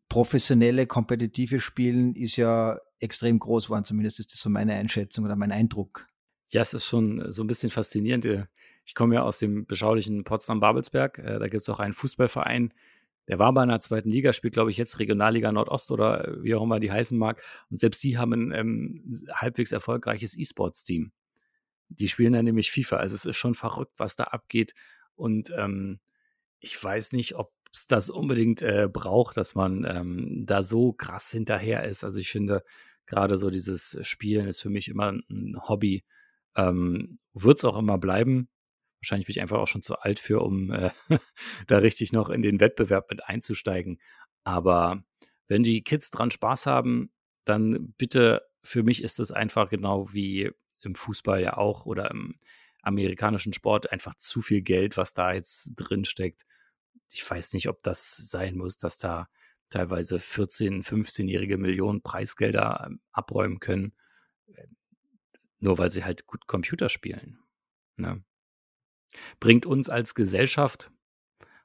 [0.08, 3.86] professionelle, kompetitive Spielen ist ja extrem groß geworden.
[3.86, 6.08] Zumindest ist das so meine Einschätzung oder mein Eindruck.
[6.50, 8.26] Ja, es ist schon so ein bisschen faszinierend.
[8.26, 8.46] Äh,
[8.86, 11.20] ich komme ja aus dem beschaulichen Potsdam-Babelsberg.
[11.20, 12.74] Äh, da gibt es auch einen Fußballverein,
[13.30, 16.64] der war bei einer zweiten Liga, spielt, glaube ich, jetzt Regionalliga Nordost oder wie auch
[16.64, 17.44] immer die heißen mag.
[17.70, 21.12] Und selbst die haben ein ähm, halbwegs erfolgreiches E-Sports-Team.
[21.90, 22.98] Die spielen dann nämlich FIFA.
[22.98, 24.74] Also es ist schon verrückt, was da abgeht.
[25.14, 26.00] Und ähm,
[26.60, 31.30] ich weiß nicht, ob es das unbedingt äh, braucht, dass man ähm, da so krass
[31.30, 32.04] hinterher ist.
[32.04, 32.64] Also ich finde,
[33.06, 36.04] gerade so dieses Spielen ist für mich immer ein Hobby.
[36.56, 38.50] Ähm, Wird es auch immer bleiben.
[39.02, 40.92] Wahrscheinlich bin ich einfach auch schon zu alt für, um äh,
[41.68, 44.00] da richtig noch in den Wettbewerb mit einzusteigen.
[44.44, 45.04] Aber
[45.48, 47.12] wenn die Kids dran Spaß haben,
[47.46, 50.52] dann bitte, für mich ist das einfach genau wie
[50.82, 52.36] im Fußball ja auch oder im
[52.82, 56.46] amerikanischen Sport einfach zu viel Geld, was da jetzt drin steckt
[57.12, 59.28] ich weiß nicht, ob das sein muss, dass da
[59.70, 63.94] teilweise 14-, 15-jährige Millionen Preisgelder ähm, abräumen können,
[64.48, 64.68] äh,
[65.60, 67.40] nur weil sie halt gut Computer spielen.
[67.96, 68.24] Ne?
[69.40, 70.92] Bringt uns als Gesellschaft,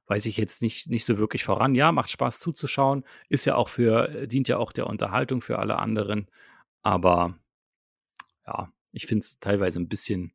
[0.07, 1.75] weiß ich jetzt nicht, nicht so wirklich voran.
[1.75, 5.59] Ja, macht Spaß zuzuschauen, ist ja auch für, äh, dient ja auch der Unterhaltung für
[5.59, 6.29] alle anderen.
[6.83, 7.39] Aber
[8.47, 10.33] ja, ich finde es teilweise ein bisschen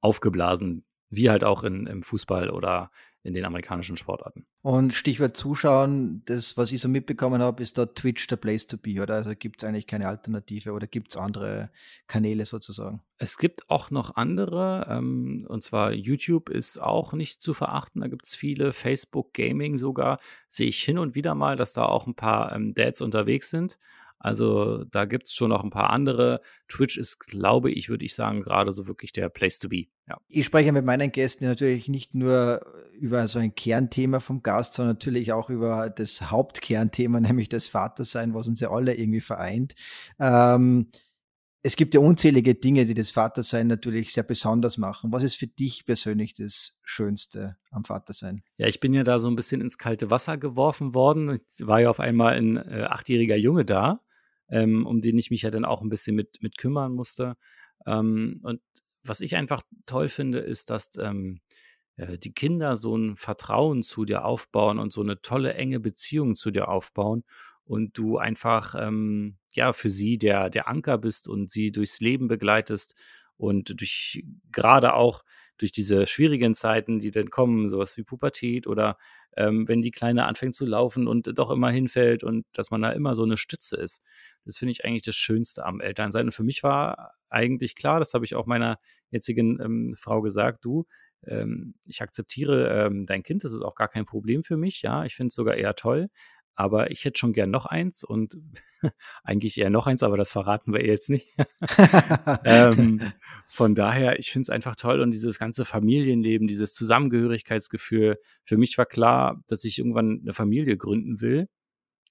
[0.00, 0.84] aufgeblasen,
[1.16, 2.90] wie halt auch in, im Fußball oder
[3.24, 4.44] in den amerikanischen Sportarten.
[4.60, 8.76] Und Stichwort Zuschauen, das, was ich so mitbekommen habe, ist da Twitch der Place to
[8.76, 9.14] be, oder?
[9.14, 11.70] Also gibt es eigentlich keine Alternative oder gibt es andere
[12.06, 13.00] Kanäle sozusagen?
[13.16, 18.02] Es gibt auch noch andere, ähm, und zwar YouTube ist auch nicht zu verachten.
[18.02, 21.86] Da gibt es viele, Facebook Gaming sogar, sehe ich hin und wieder mal, dass da
[21.86, 23.78] auch ein paar ähm, Dads unterwegs sind.
[24.24, 26.40] Also da gibt es schon noch ein paar andere.
[26.66, 29.84] Twitch ist, glaube ich, würde ich sagen, gerade so wirklich der Place to be.
[30.08, 30.16] Ja.
[30.28, 32.64] Ich spreche mit meinen Gästen natürlich nicht nur
[32.98, 38.32] über so ein Kernthema vom Gast, sondern natürlich auch über das Hauptkernthema, nämlich das Vatersein,
[38.32, 39.74] was uns ja alle irgendwie vereint.
[40.18, 40.86] Ähm,
[41.62, 45.12] es gibt ja unzählige Dinge, die das Vatersein natürlich sehr besonders machen.
[45.12, 48.42] Was ist für dich persönlich das Schönste am Vatersein?
[48.56, 51.40] Ja, ich bin ja da so ein bisschen ins kalte Wasser geworfen worden.
[51.58, 54.00] Ich war ja auf einmal ein äh, achtjähriger Junge da,
[54.48, 57.36] ähm, um den ich mich ja dann auch ein bisschen mit, mit kümmern musste.
[57.86, 58.60] Ähm, und
[59.04, 61.40] was ich einfach toll finde, ist, dass ähm,
[61.96, 66.34] äh, die Kinder so ein Vertrauen zu dir aufbauen und so eine tolle, enge Beziehung
[66.34, 67.24] zu dir aufbauen
[67.64, 72.28] und du einfach ähm, ja für sie der der Anker bist und sie durchs Leben
[72.28, 72.94] begleitest
[73.36, 75.24] und durch gerade auch
[75.58, 78.98] durch diese schwierigen Zeiten, die dann kommen, sowas wie Pubertät oder
[79.36, 82.90] ähm, wenn die Kleine anfängt zu laufen und doch immer hinfällt und dass man da
[82.90, 84.02] immer so eine Stütze ist.
[84.44, 86.26] Das finde ich eigentlich das Schönste am Elternsein.
[86.26, 88.78] Und für mich war eigentlich klar, das habe ich auch meiner
[89.10, 90.86] jetzigen ähm, Frau gesagt, du,
[91.26, 95.04] ähm, ich akzeptiere ähm, dein Kind, das ist auch gar kein Problem für mich, ja,
[95.04, 96.08] ich finde es sogar eher toll,
[96.54, 98.36] aber ich hätte schon gern noch eins und
[99.24, 101.34] eigentlich eher noch eins, aber das verraten wir jetzt nicht.
[102.44, 103.12] ähm,
[103.48, 108.18] von daher, ich finde es einfach toll und dieses ganze Familienleben, dieses Zusammengehörigkeitsgefühl.
[108.44, 111.48] Für mich war klar, dass ich irgendwann eine Familie gründen will.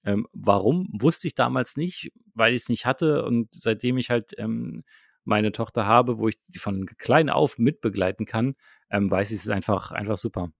[0.04, 4.32] Ähm, warum, wusste ich damals nicht, weil ich es nicht hatte und seitdem ich halt
[4.36, 4.84] ähm,
[5.24, 8.54] meine Tochter habe, wo ich die von klein auf mitbegleiten kann,
[8.90, 10.50] ähm, weiß ich es einfach, einfach super.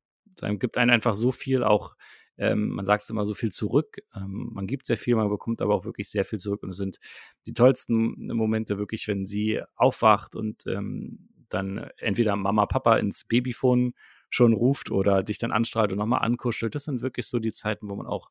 [0.40, 1.94] Es gibt einen einfach so viel auch
[2.36, 3.98] ähm, man sagt es immer so viel zurück.
[4.14, 6.62] Ähm, man gibt sehr viel, man bekommt aber auch wirklich sehr viel zurück.
[6.62, 6.98] Und es sind
[7.46, 13.94] die tollsten Momente wirklich, wenn sie aufwacht und ähm, dann entweder Mama, Papa ins Babyphone
[14.30, 16.74] schon ruft oder dich dann anstrahlt und nochmal ankuschelt.
[16.74, 18.30] Das sind wirklich so die Zeiten, wo man auch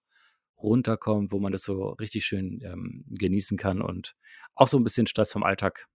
[0.57, 4.15] runterkommt, wo man das so richtig schön ähm, genießen kann und
[4.55, 5.87] auch so ein bisschen Stress vom Alltag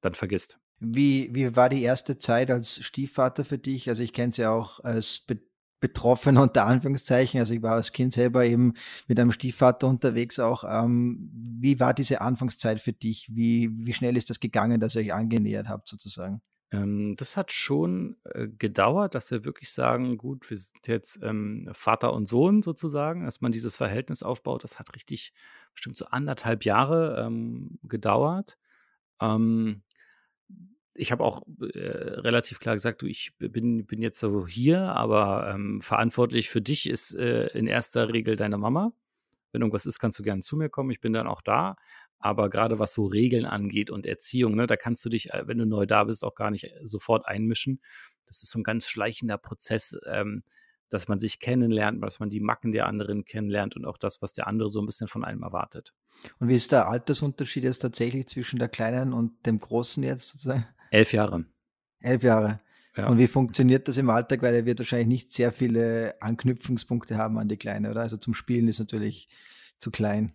[0.00, 0.58] dann vergisst.
[0.80, 3.88] Wie, wie war die erste Zeit als Stiefvater für dich?
[3.88, 5.24] Also ich kenne es ja auch als
[5.80, 7.40] Be betroffen, unter Anführungszeichen.
[7.40, 8.74] Also ich war als Kind selber eben
[9.06, 10.64] mit einem Stiefvater unterwegs auch.
[10.64, 13.28] Ähm, wie war diese Anfangszeit für dich?
[13.34, 16.40] Wie, wie schnell ist das gegangen, dass ihr euch angenähert habt sozusagen?
[16.70, 21.68] Ähm, das hat schon äh, gedauert, dass wir wirklich sagen, gut, wir sind jetzt ähm,
[21.72, 24.64] Vater und Sohn sozusagen, dass man dieses Verhältnis aufbaut.
[24.64, 25.32] Das hat richtig
[25.72, 28.58] bestimmt so anderthalb Jahre ähm, gedauert.
[29.20, 29.82] Ähm,
[30.98, 35.52] ich habe auch äh, relativ klar gesagt, du, ich bin, bin jetzt so hier, aber
[35.54, 38.92] ähm, verantwortlich für dich ist äh, in erster Regel deine Mama.
[39.52, 40.90] Wenn irgendwas ist, kannst du gerne zu mir kommen.
[40.90, 41.76] Ich bin dann auch da.
[42.18, 45.58] Aber gerade was so Regeln angeht und Erziehung, ne, da kannst du dich, äh, wenn
[45.58, 47.80] du neu da bist, auch gar nicht äh, sofort einmischen.
[48.26, 50.42] Das ist so ein ganz schleichender Prozess, ähm,
[50.90, 54.32] dass man sich kennenlernt, dass man die Macken der anderen kennenlernt und auch das, was
[54.32, 55.94] der andere so ein bisschen von einem erwartet.
[56.40, 60.66] Und wie ist der Altersunterschied jetzt tatsächlich zwischen der Kleinen und dem Großen jetzt sozusagen?
[60.90, 61.44] Elf Jahre.
[62.00, 62.60] Elf Jahre.
[62.96, 63.08] Ja.
[63.08, 64.42] Und wie funktioniert das im Alltag?
[64.42, 68.00] Weil er wird wahrscheinlich nicht sehr viele Anknüpfungspunkte haben an die Kleine, oder?
[68.00, 69.28] Also zum Spielen ist natürlich
[69.78, 70.34] zu klein.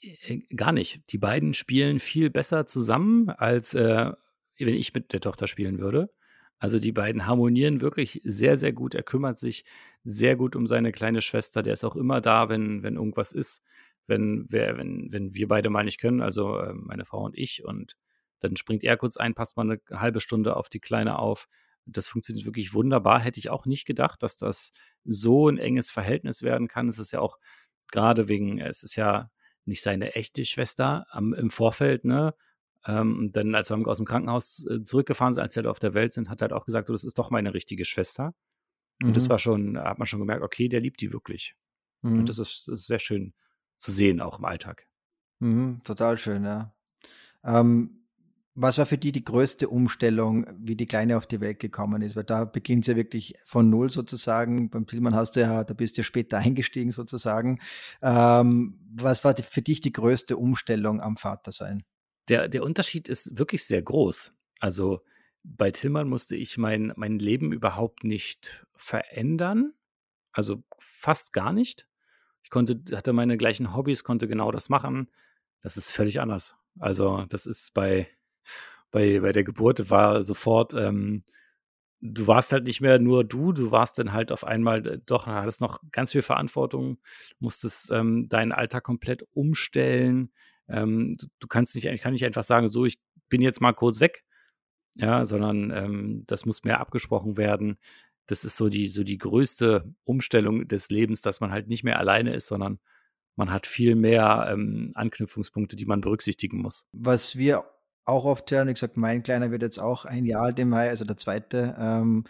[0.00, 1.10] Äh, gar nicht.
[1.10, 4.12] Die beiden spielen viel besser zusammen, als äh,
[4.58, 6.10] wenn ich mit der Tochter spielen würde.
[6.58, 8.94] Also die beiden harmonieren wirklich sehr, sehr gut.
[8.94, 9.64] Er kümmert sich
[10.02, 11.62] sehr gut um seine kleine Schwester.
[11.62, 13.62] Der ist auch immer da, wenn, wenn irgendwas ist,
[14.06, 17.64] wenn wir, wenn, wenn wir beide mal nicht können, also äh, meine Frau und ich.
[17.64, 17.96] Und
[18.44, 21.48] dann springt er kurz ein, passt mal eine halbe Stunde auf die Kleine auf.
[21.86, 23.20] Das funktioniert wirklich wunderbar.
[23.20, 24.72] Hätte ich auch nicht gedacht, dass das
[25.04, 26.88] so ein enges Verhältnis werden kann.
[26.88, 27.38] Es ist ja auch
[27.90, 29.30] gerade wegen, es ist ja
[29.64, 32.34] nicht seine echte Schwester am, im Vorfeld, ne?
[32.86, 36.12] Ähm, dann, als wir aus dem Krankenhaus äh, zurückgefahren sind, als wir auf der Welt
[36.12, 38.34] sind, hat er halt auch gesagt, das ist doch meine richtige Schwester.
[38.98, 39.08] Mhm.
[39.08, 39.30] Und das mhm.
[39.30, 41.56] war schon, hat man schon gemerkt, okay, der liebt die wirklich.
[42.02, 42.18] Mhm.
[42.18, 43.32] Und das ist, das ist sehr schön
[43.78, 44.86] zu sehen, auch im Alltag.
[45.38, 46.74] Mhm, total schön, ja.
[47.42, 48.03] Ähm,
[48.56, 52.14] was war für die die größte Umstellung, wie die Kleine auf die Welt gekommen ist?
[52.14, 54.70] Weil da beginnt sie ja wirklich von Null sozusagen.
[54.70, 57.60] Beim Tillmann hast du ja, da bist du ja später eingestiegen sozusagen.
[58.00, 61.82] Ähm, was war die, für dich die größte Umstellung am Vatersein?
[62.28, 64.32] Der, der Unterschied ist wirklich sehr groß.
[64.60, 65.02] Also
[65.42, 69.74] bei Tillmann musste ich mein, mein Leben überhaupt nicht verändern.
[70.32, 71.86] Also fast gar nicht.
[72.44, 75.10] Ich konnte, hatte meine gleichen Hobbys, konnte genau das machen.
[75.60, 76.56] Das ist völlig anders.
[76.78, 78.08] Also, das ist bei,
[78.90, 81.24] bei, bei der Geburt war sofort, ähm,
[82.04, 85.26] du warst halt nicht mehr nur du, du warst dann halt auf einmal äh, doch,
[85.26, 86.98] hattest noch ganz viel Verantwortung,
[87.38, 90.30] musstest ähm, deinen Alltag komplett umstellen.
[90.68, 93.72] Ähm, du, du, kannst nicht, ich kann nicht einfach sagen, so, ich bin jetzt mal
[93.72, 94.22] kurz weg,
[94.96, 97.78] ja, sondern ähm, das muss mehr abgesprochen werden.
[98.26, 101.98] Das ist so die, so die größte Umstellung des Lebens, dass man halt nicht mehr
[101.98, 102.78] alleine ist, sondern
[103.36, 106.86] man hat viel mehr ähm, Anknüpfungspunkte, die man berücksichtigen muss.
[106.92, 107.64] Was wir
[108.04, 108.68] auch oft hören.
[108.68, 111.74] Wie gesagt, mein Kleiner wird jetzt auch ein Jahr alt im Mai, also der zweite.
[111.78, 112.24] Ähm,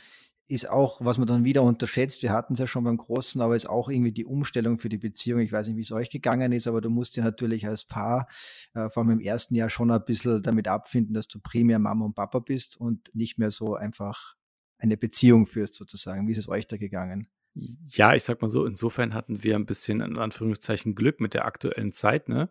[0.46, 3.56] ist auch, was man dann wieder unterschätzt, wir hatten es ja schon beim Großen, aber
[3.56, 5.40] ist auch irgendwie die Umstellung für die Beziehung.
[5.40, 8.28] Ich weiß nicht, wie es euch gegangen ist, aber du musst dir natürlich als Paar,
[8.74, 12.04] äh, vor allem im ersten Jahr, schon ein bisschen damit abfinden, dass du primär Mama
[12.04, 14.34] und Papa bist und nicht mehr so einfach
[14.76, 16.28] eine Beziehung führst, sozusagen.
[16.28, 17.28] Wie ist es euch da gegangen?
[17.54, 21.46] Ja, ich sag mal so, insofern hatten wir ein bisschen in Anführungszeichen Glück mit der
[21.46, 22.50] aktuellen Zeit, ne?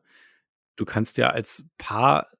[0.76, 2.32] Du kannst ja als Paar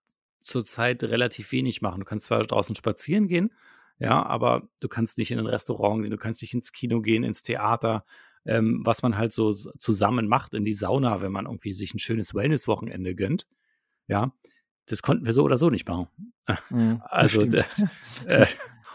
[0.44, 2.00] zurzeit relativ wenig machen.
[2.00, 3.52] Du kannst zwar draußen spazieren gehen,
[4.00, 7.24] ja, aber du kannst nicht in ein Restaurant gehen, du kannst nicht ins Kino gehen,
[7.24, 8.06] ins Theater,
[8.46, 12.00] ähm, was man halt so zusammen macht, in die Sauna, wenn man irgendwie sich ein
[12.00, 13.48] schönes Wellness-Wochenende gönnt.
[14.08, 14.34] Ja,
[14.88, 16.08] das konnten wir so oder so nicht machen.
[16.70, 18.46] Mhm, also äh,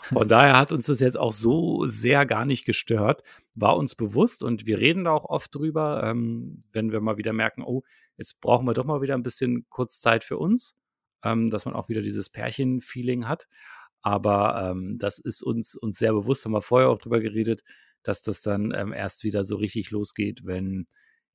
[0.03, 3.23] von daher hat uns das jetzt auch so sehr gar nicht gestört,
[3.55, 7.33] war uns bewusst und wir reden da auch oft drüber, ähm, wenn wir mal wieder
[7.33, 7.85] merken, oh,
[8.19, 10.78] jetzt brauchen wir doch mal wieder ein bisschen kurz Zeit für uns
[11.25, 13.47] ähm, dass man auch wieder dieses Pärchen-Feeling hat.
[14.03, 17.63] Aber ähm, das ist uns, uns sehr bewusst, haben wir vorher auch drüber geredet,
[18.03, 20.87] dass das dann ähm, erst wieder so richtig losgeht, wenn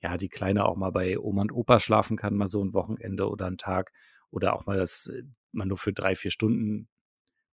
[0.01, 3.29] ja die Kleine auch mal bei Oma und Opa schlafen kann, mal so ein Wochenende
[3.29, 3.91] oder einen Tag
[4.31, 6.87] oder auch mal, dass äh, man nur für drei, vier Stunden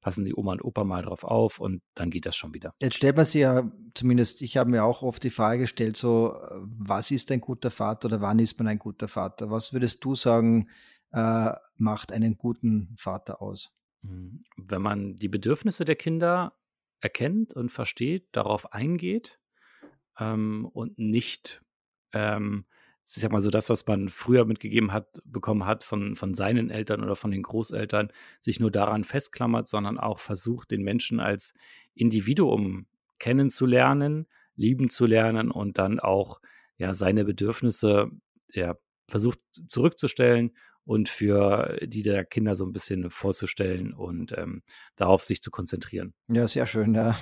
[0.02, 2.74] passen die Oma und Opa mal drauf auf und dann geht das schon wieder.
[2.80, 6.36] Jetzt stellt man sich ja, zumindest ich habe mir auch oft die Frage gestellt, so,
[6.62, 9.52] was ist ein guter Vater oder wann ist man ein guter Vater?
[9.52, 10.70] Was würdest du sagen,
[11.12, 13.76] äh, macht einen guten Vater aus?
[14.02, 14.44] Mhm.
[14.58, 16.58] Wenn man die Bedürfnisse der Kinder
[17.02, 19.40] erkennt und versteht, darauf eingeht
[20.20, 21.64] ähm, und nicht
[22.14, 22.66] ähm,
[23.16, 26.70] ich sag mal so das, was man früher mitgegeben hat, bekommen hat von, von seinen
[26.70, 31.54] Eltern oder von den Großeltern, sich nur daran festklammert, sondern auch versucht, den Menschen als
[31.96, 32.86] Individuum
[33.18, 36.40] kennenzulernen, lieben zu lernen und dann auch
[36.78, 38.12] ja seine Bedürfnisse
[38.54, 38.76] ja,
[39.08, 40.52] versucht zurückzustellen
[40.90, 44.64] und für die der Kinder so ein bisschen vorzustellen und ähm,
[44.96, 46.16] darauf sich zu konzentrieren.
[46.30, 46.96] Ja, sehr schön.
[46.96, 47.16] Ja.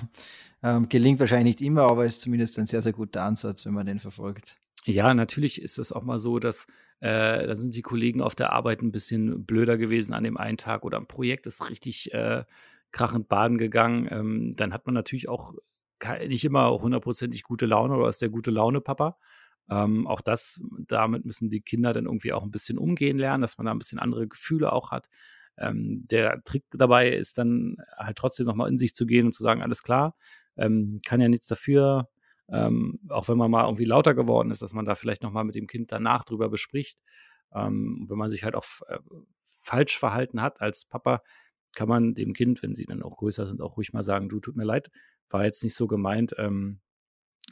[0.63, 3.85] Ähm, gelingt wahrscheinlich nicht immer, aber ist zumindest ein sehr, sehr guter Ansatz, wenn man
[3.85, 4.55] den verfolgt.
[4.85, 6.65] Ja, natürlich ist es auch mal so, dass
[7.01, 10.57] äh, da sind die Kollegen auf der Arbeit ein bisschen blöder gewesen an dem einen
[10.57, 12.45] Tag oder ein Projekt ist richtig äh,
[12.93, 14.07] krachend baden gegangen.
[14.09, 15.55] Ähm, dann hat man natürlich auch
[16.25, 19.17] nicht immer hundertprozentig gute Laune oder ist der gute Laune Papa.
[19.69, 23.57] Ähm, auch das, damit müssen die Kinder dann irgendwie auch ein bisschen umgehen lernen, dass
[23.57, 25.09] man da ein bisschen andere Gefühle auch hat.
[25.57, 29.43] Ähm, der Trick dabei ist dann halt trotzdem nochmal in sich zu gehen und zu
[29.43, 30.15] sagen, alles klar,
[30.55, 32.09] ähm, kann ja nichts dafür,
[32.49, 35.55] ähm, auch wenn man mal irgendwie lauter geworden ist, dass man da vielleicht nochmal mit
[35.55, 36.99] dem Kind danach drüber bespricht.
[37.53, 38.99] Ähm, wenn man sich halt auch äh,
[39.61, 41.23] falsch verhalten hat als Papa,
[41.75, 44.39] kann man dem Kind, wenn sie dann auch größer sind, auch ruhig mal sagen, du
[44.39, 44.89] tut mir leid,
[45.29, 46.79] war jetzt nicht so gemeint, ähm,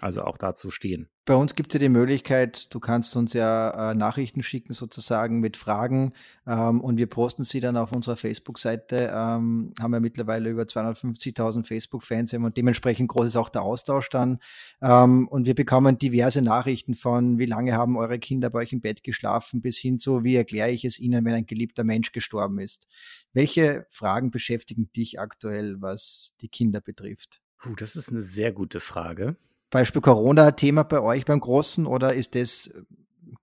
[0.01, 1.07] also auch dazu stehen.
[1.23, 5.39] Bei uns gibt es ja die Möglichkeit, du kannst uns ja äh, Nachrichten schicken sozusagen
[5.39, 6.13] mit Fragen
[6.45, 9.11] ähm, und wir posten sie dann auf unserer Facebook-Seite.
[9.11, 14.39] Ähm, haben wir mittlerweile über 250.000 Facebook-Fans und dementsprechend groß ist auch der Austausch dann.
[14.81, 18.81] Ähm, und wir bekommen diverse Nachrichten von, wie lange haben eure Kinder bei euch im
[18.81, 22.59] Bett geschlafen, bis hin zu, wie erkläre ich es ihnen, wenn ein geliebter Mensch gestorben
[22.59, 22.87] ist.
[23.33, 27.41] Welche Fragen beschäftigen dich aktuell, was die Kinder betrifft?
[27.57, 29.37] Puh, das ist eine sehr gute Frage.
[29.69, 32.73] Beispiel Corona-Thema bei euch beim Großen oder ist das,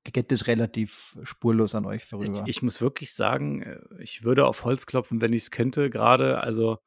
[0.04, 2.42] geht das relativ spurlos an euch vorüber?
[2.44, 5.90] Ich, ich muss wirklich sagen, äh, ich würde auf Holz klopfen, wenn ich es könnte
[5.90, 6.40] gerade.
[6.40, 6.78] Also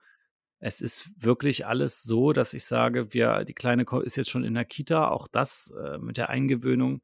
[0.59, 4.53] es ist wirklich alles so, dass ich sage, wir, die Kleine ist jetzt schon in
[4.53, 7.01] der Kita, auch das äh, mit der Eingewöhnung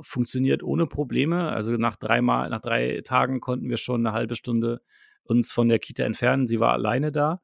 [0.00, 1.50] funktioniert ohne Probleme.
[1.50, 4.80] Also nach dreimal, nach drei Tagen konnten wir schon eine halbe Stunde
[5.24, 6.46] uns von der Kita entfernen.
[6.46, 7.40] Sie war alleine da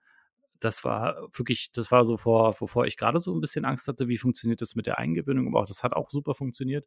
[0.61, 4.09] das war wirklich, das war so vor, wovor ich gerade so ein bisschen Angst hatte,
[4.09, 6.87] wie funktioniert das mit der Eingewöhnung, aber auch das hat auch super funktioniert.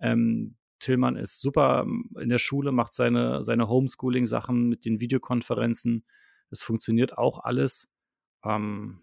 [0.00, 6.04] Ähm, Tillmann ist super ähm, in der Schule, macht seine, seine Homeschooling-Sachen mit den Videokonferenzen.
[6.48, 7.88] Das funktioniert auch alles.
[8.44, 9.00] Ähm,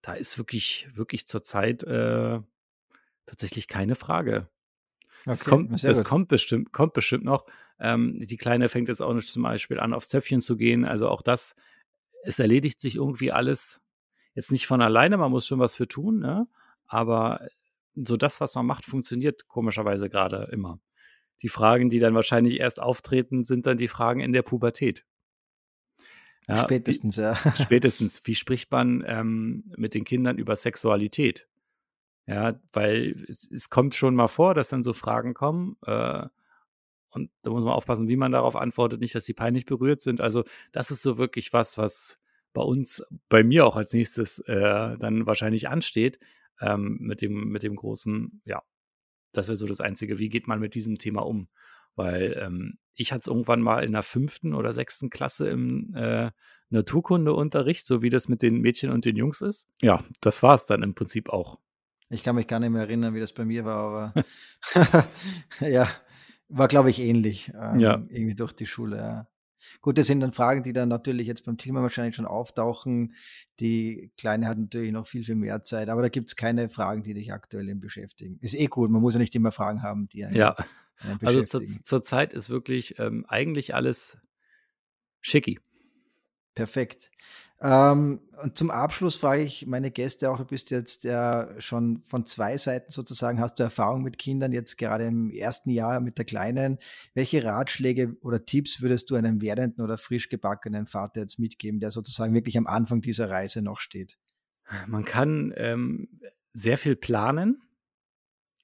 [0.00, 2.40] da ist wirklich, wirklich zurzeit äh,
[3.26, 4.48] tatsächlich keine Frage.
[5.24, 7.44] Das, okay, kommt, das kommt, bestimmt, kommt bestimmt noch.
[7.80, 10.84] Ähm, die Kleine fängt jetzt auch nicht zum Beispiel an, aufs Zäpfchen zu gehen.
[10.84, 11.56] Also auch das
[12.24, 13.80] es erledigt sich irgendwie alles
[14.34, 16.46] jetzt nicht von alleine, man muss schon was für tun, ne?
[16.86, 17.46] aber
[17.94, 20.80] so das, was man macht, funktioniert komischerweise gerade immer.
[21.42, 25.04] Die Fragen, die dann wahrscheinlich erst auftreten, sind dann die Fragen in der Pubertät.
[26.48, 27.36] Ja, spätestens, wie, ja.
[27.56, 28.22] Spätestens.
[28.24, 31.46] Wie spricht man ähm, mit den Kindern über Sexualität?
[32.26, 35.76] Ja, weil es, es, kommt schon mal vor, dass dann so Fragen kommen.
[35.84, 36.26] Äh,
[37.10, 40.20] und da muss man aufpassen, wie man darauf antwortet, nicht, dass sie peinlich berührt sind.
[40.20, 42.18] Also, das ist so wirklich was, was
[42.52, 46.18] bei uns, bei mir auch als nächstes äh, dann wahrscheinlich ansteht,
[46.60, 48.62] ähm, mit, dem, mit dem großen, ja,
[49.32, 51.48] das wäre so das Einzige, wie geht man mit diesem Thema um?
[51.94, 56.30] Weil ähm, ich hatte es irgendwann mal in der fünften oder sechsten Klasse im äh,
[56.70, 59.68] Naturkundeunterricht, so wie das mit den Mädchen und den Jungs ist.
[59.82, 61.58] Ja, das war es dann im Prinzip auch.
[62.10, 64.24] Ich kann mich gar nicht mehr erinnern, wie das bei mir war, aber
[65.60, 65.88] ja,
[66.48, 67.52] war, glaube ich, ähnlich.
[67.60, 68.02] Ähm, ja.
[68.08, 69.28] Irgendwie durch die Schule, ja.
[69.80, 73.14] Gut, das sind dann Fragen, die dann natürlich jetzt beim Thema wahrscheinlich schon auftauchen.
[73.58, 77.02] Die Kleine hat natürlich noch viel, viel mehr Zeit, aber da gibt es keine Fragen,
[77.02, 78.38] die dich aktuell beschäftigen.
[78.40, 80.54] Ist eh cool, man muss ja nicht immer Fragen haben, die einen, Ja,
[81.00, 84.18] einen also zur, zur Zeit ist wirklich ähm, eigentlich alles
[85.20, 85.58] schicki.
[86.54, 87.10] Perfekt.
[87.60, 92.24] Ähm, und zum Abschluss frage ich meine Gäste auch, du bist jetzt ja schon von
[92.24, 96.24] zwei Seiten sozusagen, hast du Erfahrung mit Kindern, jetzt gerade im ersten Jahr mit der
[96.24, 96.78] Kleinen.
[97.14, 101.90] Welche Ratschläge oder Tipps würdest du einem werdenden oder frisch gebackenen Vater jetzt mitgeben, der
[101.90, 104.18] sozusagen wirklich am Anfang dieser Reise noch steht?
[104.86, 106.08] Man kann ähm,
[106.52, 107.62] sehr viel planen.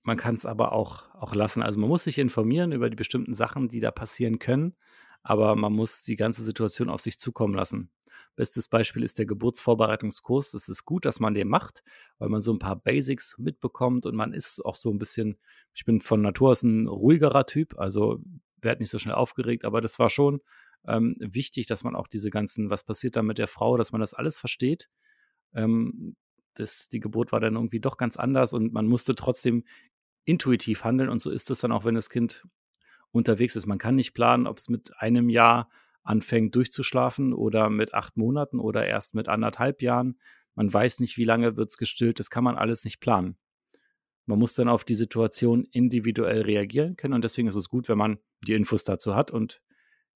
[0.03, 1.63] Man kann es aber auch, auch lassen.
[1.63, 4.77] Also man muss sich informieren über die bestimmten Sachen, die da passieren können,
[5.23, 7.91] aber man muss die ganze Situation auf sich zukommen lassen.
[8.37, 10.51] Bestes Beispiel ist der Geburtsvorbereitungskurs.
[10.51, 11.83] Das ist gut, dass man den macht,
[12.19, 15.39] weil man so ein paar Basics mitbekommt und man ist auch so ein bisschen,
[15.73, 18.21] ich bin von Natur aus ein ruhigerer Typ, also
[18.61, 20.41] werde nicht so schnell aufgeregt, aber das war schon
[20.87, 24.01] ähm, wichtig, dass man auch diese ganzen, was passiert da mit der Frau, dass man
[24.01, 24.89] das alles versteht.
[25.55, 26.17] Ähm,
[26.55, 29.65] das, die Geburt war dann irgendwie doch ganz anders und man musste trotzdem
[30.25, 32.47] intuitiv handeln und so ist es dann auch, wenn das Kind
[33.11, 33.67] unterwegs ist.
[33.67, 35.69] Man kann nicht planen, ob es mit einem Jahr
[36.05, 40.19] anfängt durchzuschlafen oder mit acht Monaten oder erst mit anderthalb Jahren.
[40.55, 42.21] Man weiß nicht, wie lange wird es gestillt.
[42.21, 43.37] Das kann man alles nicht planen.
[44.27, 47.99] Man muss dann auf die Situation individuell reagieren können und deswegen ist es gut, wenn
[47.99, 49.31] man die Infos dazu hat.
[49.31, 49.61] Und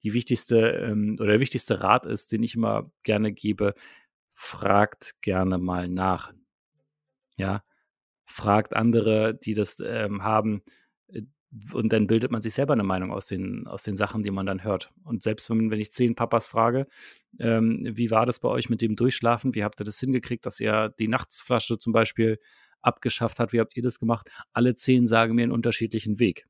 [0.02, 3.74] die wichtigste ähm, oder der wichtigste Rat ist, den ich immer gerne gebe,
[4.32, 6.32] fragt gerne mal nach.
[7.36, 7.64] Ja,
[8.24, 10.62] fragt andere, die das ähm, haben,
[11.08, 11.22] äh,
[11.72, 14.44] und dann bildet man sich selber eine Meinung aus den, aus den Sachen, die man
[14.44, 14.92] dann hört.
[15.02, 16.86] Und selbst wenn, wenn ich zehn Papas frage,
[17.38, 19.54] ähm, wie war das bei euch mit dem Durchschlafen?
[19.54, 22.38] Wie habt ihr das hingekriegt, dass ihr die Nachtsflasche zum Beispiel
[22.82, 23.52] abgeschafft habt?
[23.52, 24.30] Wie habt ihr das gemacht?
[24.52, 26.46] Alle zehn sagen mir einen unterschiedlichen Weg.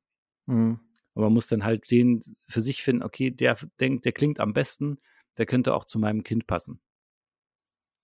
[0.47, 0.79] Mhm.
[1.13, 4.53] Und man muss dann halt den für sich finden, okay, der denkt, der klingt am
[4.53, 4.97] besten,
[5.37, 6.81] der könnte auch zu meinem Kind passen.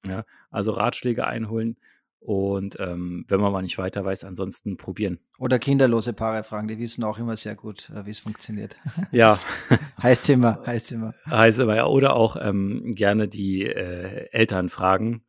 [0.08, 1.78] Ja, also Ratschläge einholen,
[2.26, 5.20] und ähm, wenn man mal nicht weiter weiß, ansonsten probieren.
[5.38, 8.76] Oder kinderlose Paare fragen, die wissen auch immer sehr gut, äh, wie es funktioniert.
[9.12, 9.40] Ja.
[10.02, 11.14] heißt immer, heißt immer.
[11.30, 11.86] Heißt immer, ja.
[11.86, 15.24] Oder auch ähm, gerne die äh, Eltern fragen.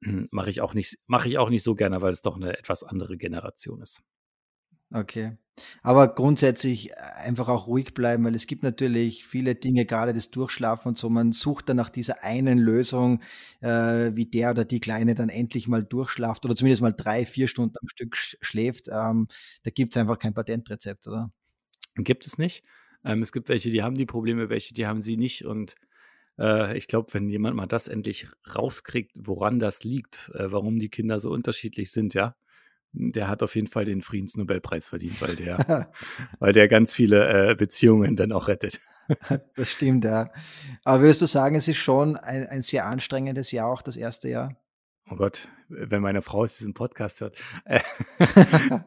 [0.30, 2.84] Mache ich auch nicht, mache ich auch nicht so gerne, weil es doch eine etwas
[2.84, 4.02] andere Generation ist.
[4.92, 5.36] Okay.
[5.82, 10.30] Aber grundsätzlich äh, einfach auch ruhig bleiben, weil es gibt natürlich viele Dinge, gerade das
[10.30, 11.08] Durchschlafen und so.
[11.10, 13.22] Man sucht dann nach dieser einen Lösung,
[13.60, 17.48] äh, wie der oder die Kleine dann endlich mal durchschlaft oder zumindest mal drei, vier
[17.48, 18.88] Stunden am Stück sch schläft.
[18.90, 19.28] Ähm,
[19.62, 21.30] da gibt es einfach kein Patentrezept, oder?
[21.96, 22.64] Gibt es nicht.
[23.04, 25.44] Ähm, es gibt welche, die haben die Probleme, welche, die haben sie nicht.
[25.44, 25.76] Und
[26.38, 30.90] äh, ich glaube, wenn jemand mal das endlich rauskriegt, woran das liegt, äh, warum die
[30.90, 32.36] Kinder so unterschiedlich sind, ja,
[32.92, 35.90] der hat auf jeden Fall den Friedensnobelpreis verdient, weil der,
[36.38, 38.80] weil der ganz viele äh, Beziehungen dann auch rettet.
[39.56, 40.30] das stimmt, ja.
[40.84, 44.28] Aber würdest du sagen, es ist schon ein, ein sehr anstrengendes Jahr, auch das erste
[44.28, 44.56] Jahr?
[45.10, 47.38] Oh Gott, wenn meine Frau diesen Podcast hört.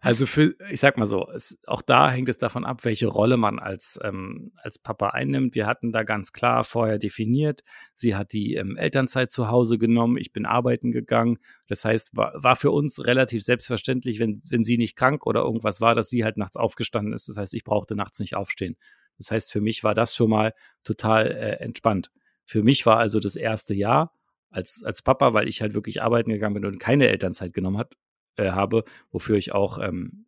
[0.00, 3.36] Also für, ich sag mal so, es, auch da hängt es davon ab, welche Rolle
[3.36, 5.54] man als, ähm, als Papa einnimmt.
[5.54, 7.62] Wir hatten da ganz klar vorher definiert,
[7.94, 11.38] sie hat die ähm, Elternzeit zu Hause genommen, ich bin arbeiten gegangen.
[11.68, 15.80] Das heißt, war, war für uns relativ selbstverständlich, wenn, wenn sie nicht krank oder irgendwas
[15.80, 17.28] war, dass sie halt nachts aufgestanden ist.
[17.28, 18.76] Das heißt, ich brauchte nachts nicht aufstehen.
[19.18, 20.54] Das heißt, für mich war das schon mal
[20.84, 22.10] total äh, entspannt.
[22.44, 24.12] Für mich war also das erste Jahr
[24.50, 27.94] als, als Papa, weil ich halt wirklich arbeiten gegangen bin und keine Elternzeit genommen hat,
[28.36, 30.26] äh, habe, wofür ich auch ähm,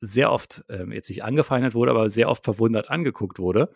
[0.00, 3.72] sehr oft ähm, jetzt nicht angefeindet wurde, aber sehr oft verwundert angeguckt wurde.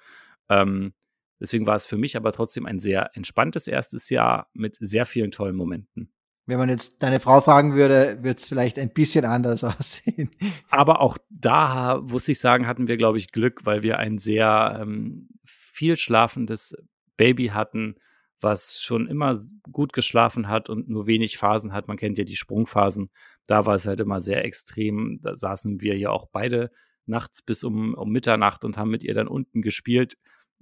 [0.48, 0.92] Ähm,
[1.40, 5.30] deswegen war es für mich aber trotzdem ein sehr entspanntes erstes Jahr mit sehr vielen
[5.30, 6.12] tollen Momenten.
[6.46, 10.30] Wenn man jetzt deine Frau fragen würde, wird es vielleicht ein bisschen anders aussehen.
[10.70, 14.78] Aber auch da, muss ich sagen, hatten wir, glaube ich, Glück, weil wir ein sehr
[14.80, 16.74] ähm, viel schlafendes
[17.18, 17.96] Baby hatten,
[18.40, 19.36] was schon immer
[19.72, 21.88] gut geschlafen hat und nur wenig Phasen hat.
[21.88, 23.10] Man kennt ja die Sprungphasen.
[23.46, 25.20] Da war es halt immer sehr extrem.
[25.22, 26.70] Da saßen wir ja auch beide
[27.06, 30.16] nachts bis um, um Mitternacht und haben mit ihr dann unten gespielt.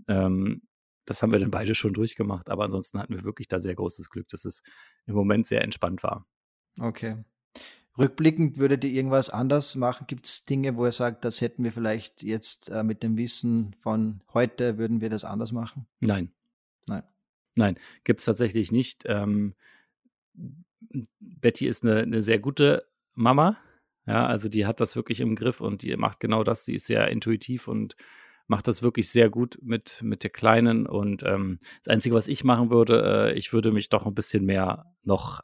[0.08, 0.62] Ähm,
[1.04, 2.50] das haben wir dann beide schon durchgemacht.
[2.50, 4.62] Aber ansonsten hatten wir wirklich da sehr großes Glück, dass es
[5.06, 6.26] im Moment sehr entspannt war.
[6.80, 7.16] Okay.
[7.98, 10.06] Rückblickend würdet ihr irgendwas anders machen?
[10.06, 13.74] Gibt es Dinge, wo ihr sagt, das hätten wir vielleicht jetzt äh, mit dem Wissen
[13.78, 15.86] von heute, würden wir das anders machen?
[16.00, 16.30] Nein.
[16.86, 17.02] Nein.
[17.56, 19.04] Nein, gibt es tatsächlich nicht.
[19.06, 19.54] Ähm,
[21.20, 23.56] Betty ist eine, eine sehr gute Mama.
[24.06, 26.64] Ja, also die hat das wirklich im Griff und die macht genau das.
[26.64, 27.96] Sie ist sehr intuitiv und
[28.46, 30.86] macht das wirklich sehr gut mit, mit der Kleinen.
[30.86, 34.44] Und ähm, das Einzige, was ich machen würde, äh, ich würde mich doch ein bisschen
[34.44, 35.40] mehr noch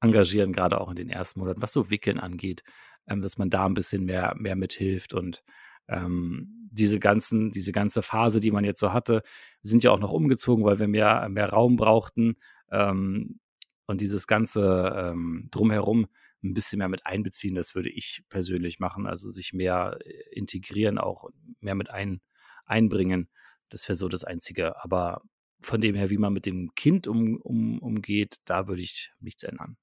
[0.00, 2.62] engagieren, gerade auch in den ersten Monaten, was so Wickeln angeht,
[3.08, 5.42] ähm, dass man da ein bisschen mehr, mehr mithilft und
[5.88, 9.22] ähm, diese ganzen, diese ganze Phase, die man jetzt so hatte,
[9.62, 12.36] sind ja auch noch umgezogen, weil wir mehr, mehr Raum brauchten
[12.70, 13.40] ähm,
[13.86, 16.06] und dieses ganze ähm, drumherum
[16.42, 20.98] ein bisschen mehr mit einbeziehen, das würde ich persönlich machen, also sich mehr äh, integrieren,
[20.98, 21.30] auch
[21.60, 22.20] mehr mit ein,
[22.64, 23.28] einbringen.
[23.68, 24.82] Das wäre so das Einzige.
[24.82, 25.22] Aber
[25.60, 29.44] von dem her, wie man mit dem Kind um, um, umgeht, da würde ich nichts
[29.44, 29.76] ändern.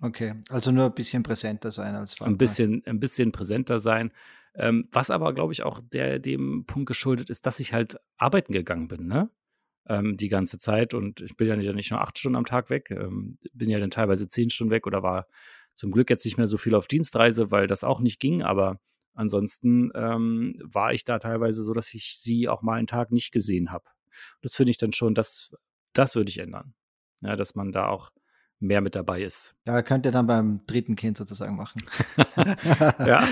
[0.00, 2.30] Okay, also nur ein bisschen präsenter sein als Vater.
[2.30, 4.12] Ein bisschen, ein bisschen präsenter sein.
[4.56, 8.52] Ähm, was aber, glaube ich, auch der, dem Punkt geschuldet ist, dass ich halt arbeiten
[8.52, 9.30] gegangen bin, ne?
[9.86, 10.94] Ähm, die ganze Zeit.
[10.94, 13.90] Und ich bin ja nicht nur acht Stunden am Tag weg, ähm, bin ja dann
[13.90, 15.26] teilweise zehn Stunden weg oder war
[15.74, 18.42] zum Glück jetzt nicht mehr so viel auf Dienstreise, weil das auch nicht ging.
[18.42, 18.80] Aber
[19.14, 23.32] ansonsten ähm, war ich da teilweise so, dass ich sie auch mal einen Tag nicht
[23.32, 23.84] gesehen habe.
[24.40, 25.54] Das finde ich dann schon, das
[25.94, 26.74] das würde ich ändern.
[27.22, 28.10] Ja, dass man da auch
[28.64, 29.54] mehr mit dabei ist.
[29.66, 31.82] Ja, könnt ihr dann beim dritten Kind sozusagen machen.
[33.06, 33.26] ja.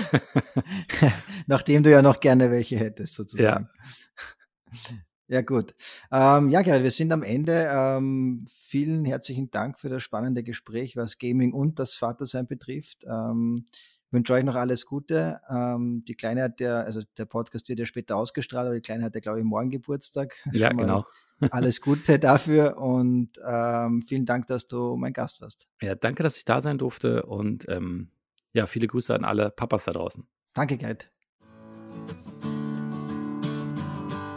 [1.47, 3.69] Nachdem du ja noch gerne welche hättest, sozusagen.
[3.69, 4.99] Ja.
[5.29, 5.73] Ja, gut.
[6.11, 7.67] Ähm, ja, Gerald, wir sind am Ende.
[7.71, 13.05] Ähm, vielen herzlichen Dank für das spannende Gespräch, was Gaming und das Vatersein betrifft.
[13.05, 13.65] Ähm,
[14.13, 15.41] wünsche euch noch alles Gute.
[15.49, 19.03] Ähm, die Kleine hat ja, also der Podcast wird ja später ausgestrahlt, aber die Kleine
[19.03, 20.35] hat ja, glaube ich, morgen Geburtstag.
[20.53, 21.05] Ja, genau.
[21.49, 25.67] Alles Gute dafür und ähm, vielen Dank, dass du mein Gast warst.
[25.81, 28.11] Ja, danke, dass ich da sein durfte und ähm,
[28.53, 30.25] ja, viele Grüße an alle Papas da draußen.
[30.53, 31.09] Danke, Gerd.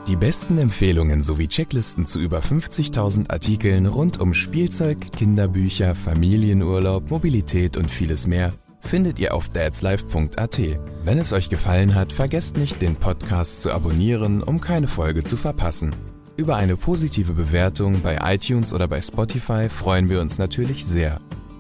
[0.08, 7.76] Die besten Empfehlungen sowie Checklisten zu über 50.000 Artikeln rund um Spielzeug, Kinderbücher, Familienurlaub, Mobilität
[7.76, 8.52] und vieles mehr
[8.87, 10.61] findet ihr auf dadslife.at.
[11.03, 15.37] Wenn es euch gefallen hat, vergesst nicht, den Podcast zu abonnieren, um keine Folge zu
[15.37, 15.95] verpassen.
[16.37, 21.18] Über eine positive Bewertung bei iTunes oder bei Spotify freuen wir uns natürlich sehr.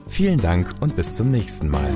[0.08, 1.90] Vielen Dank und bis zum nächsten Mal.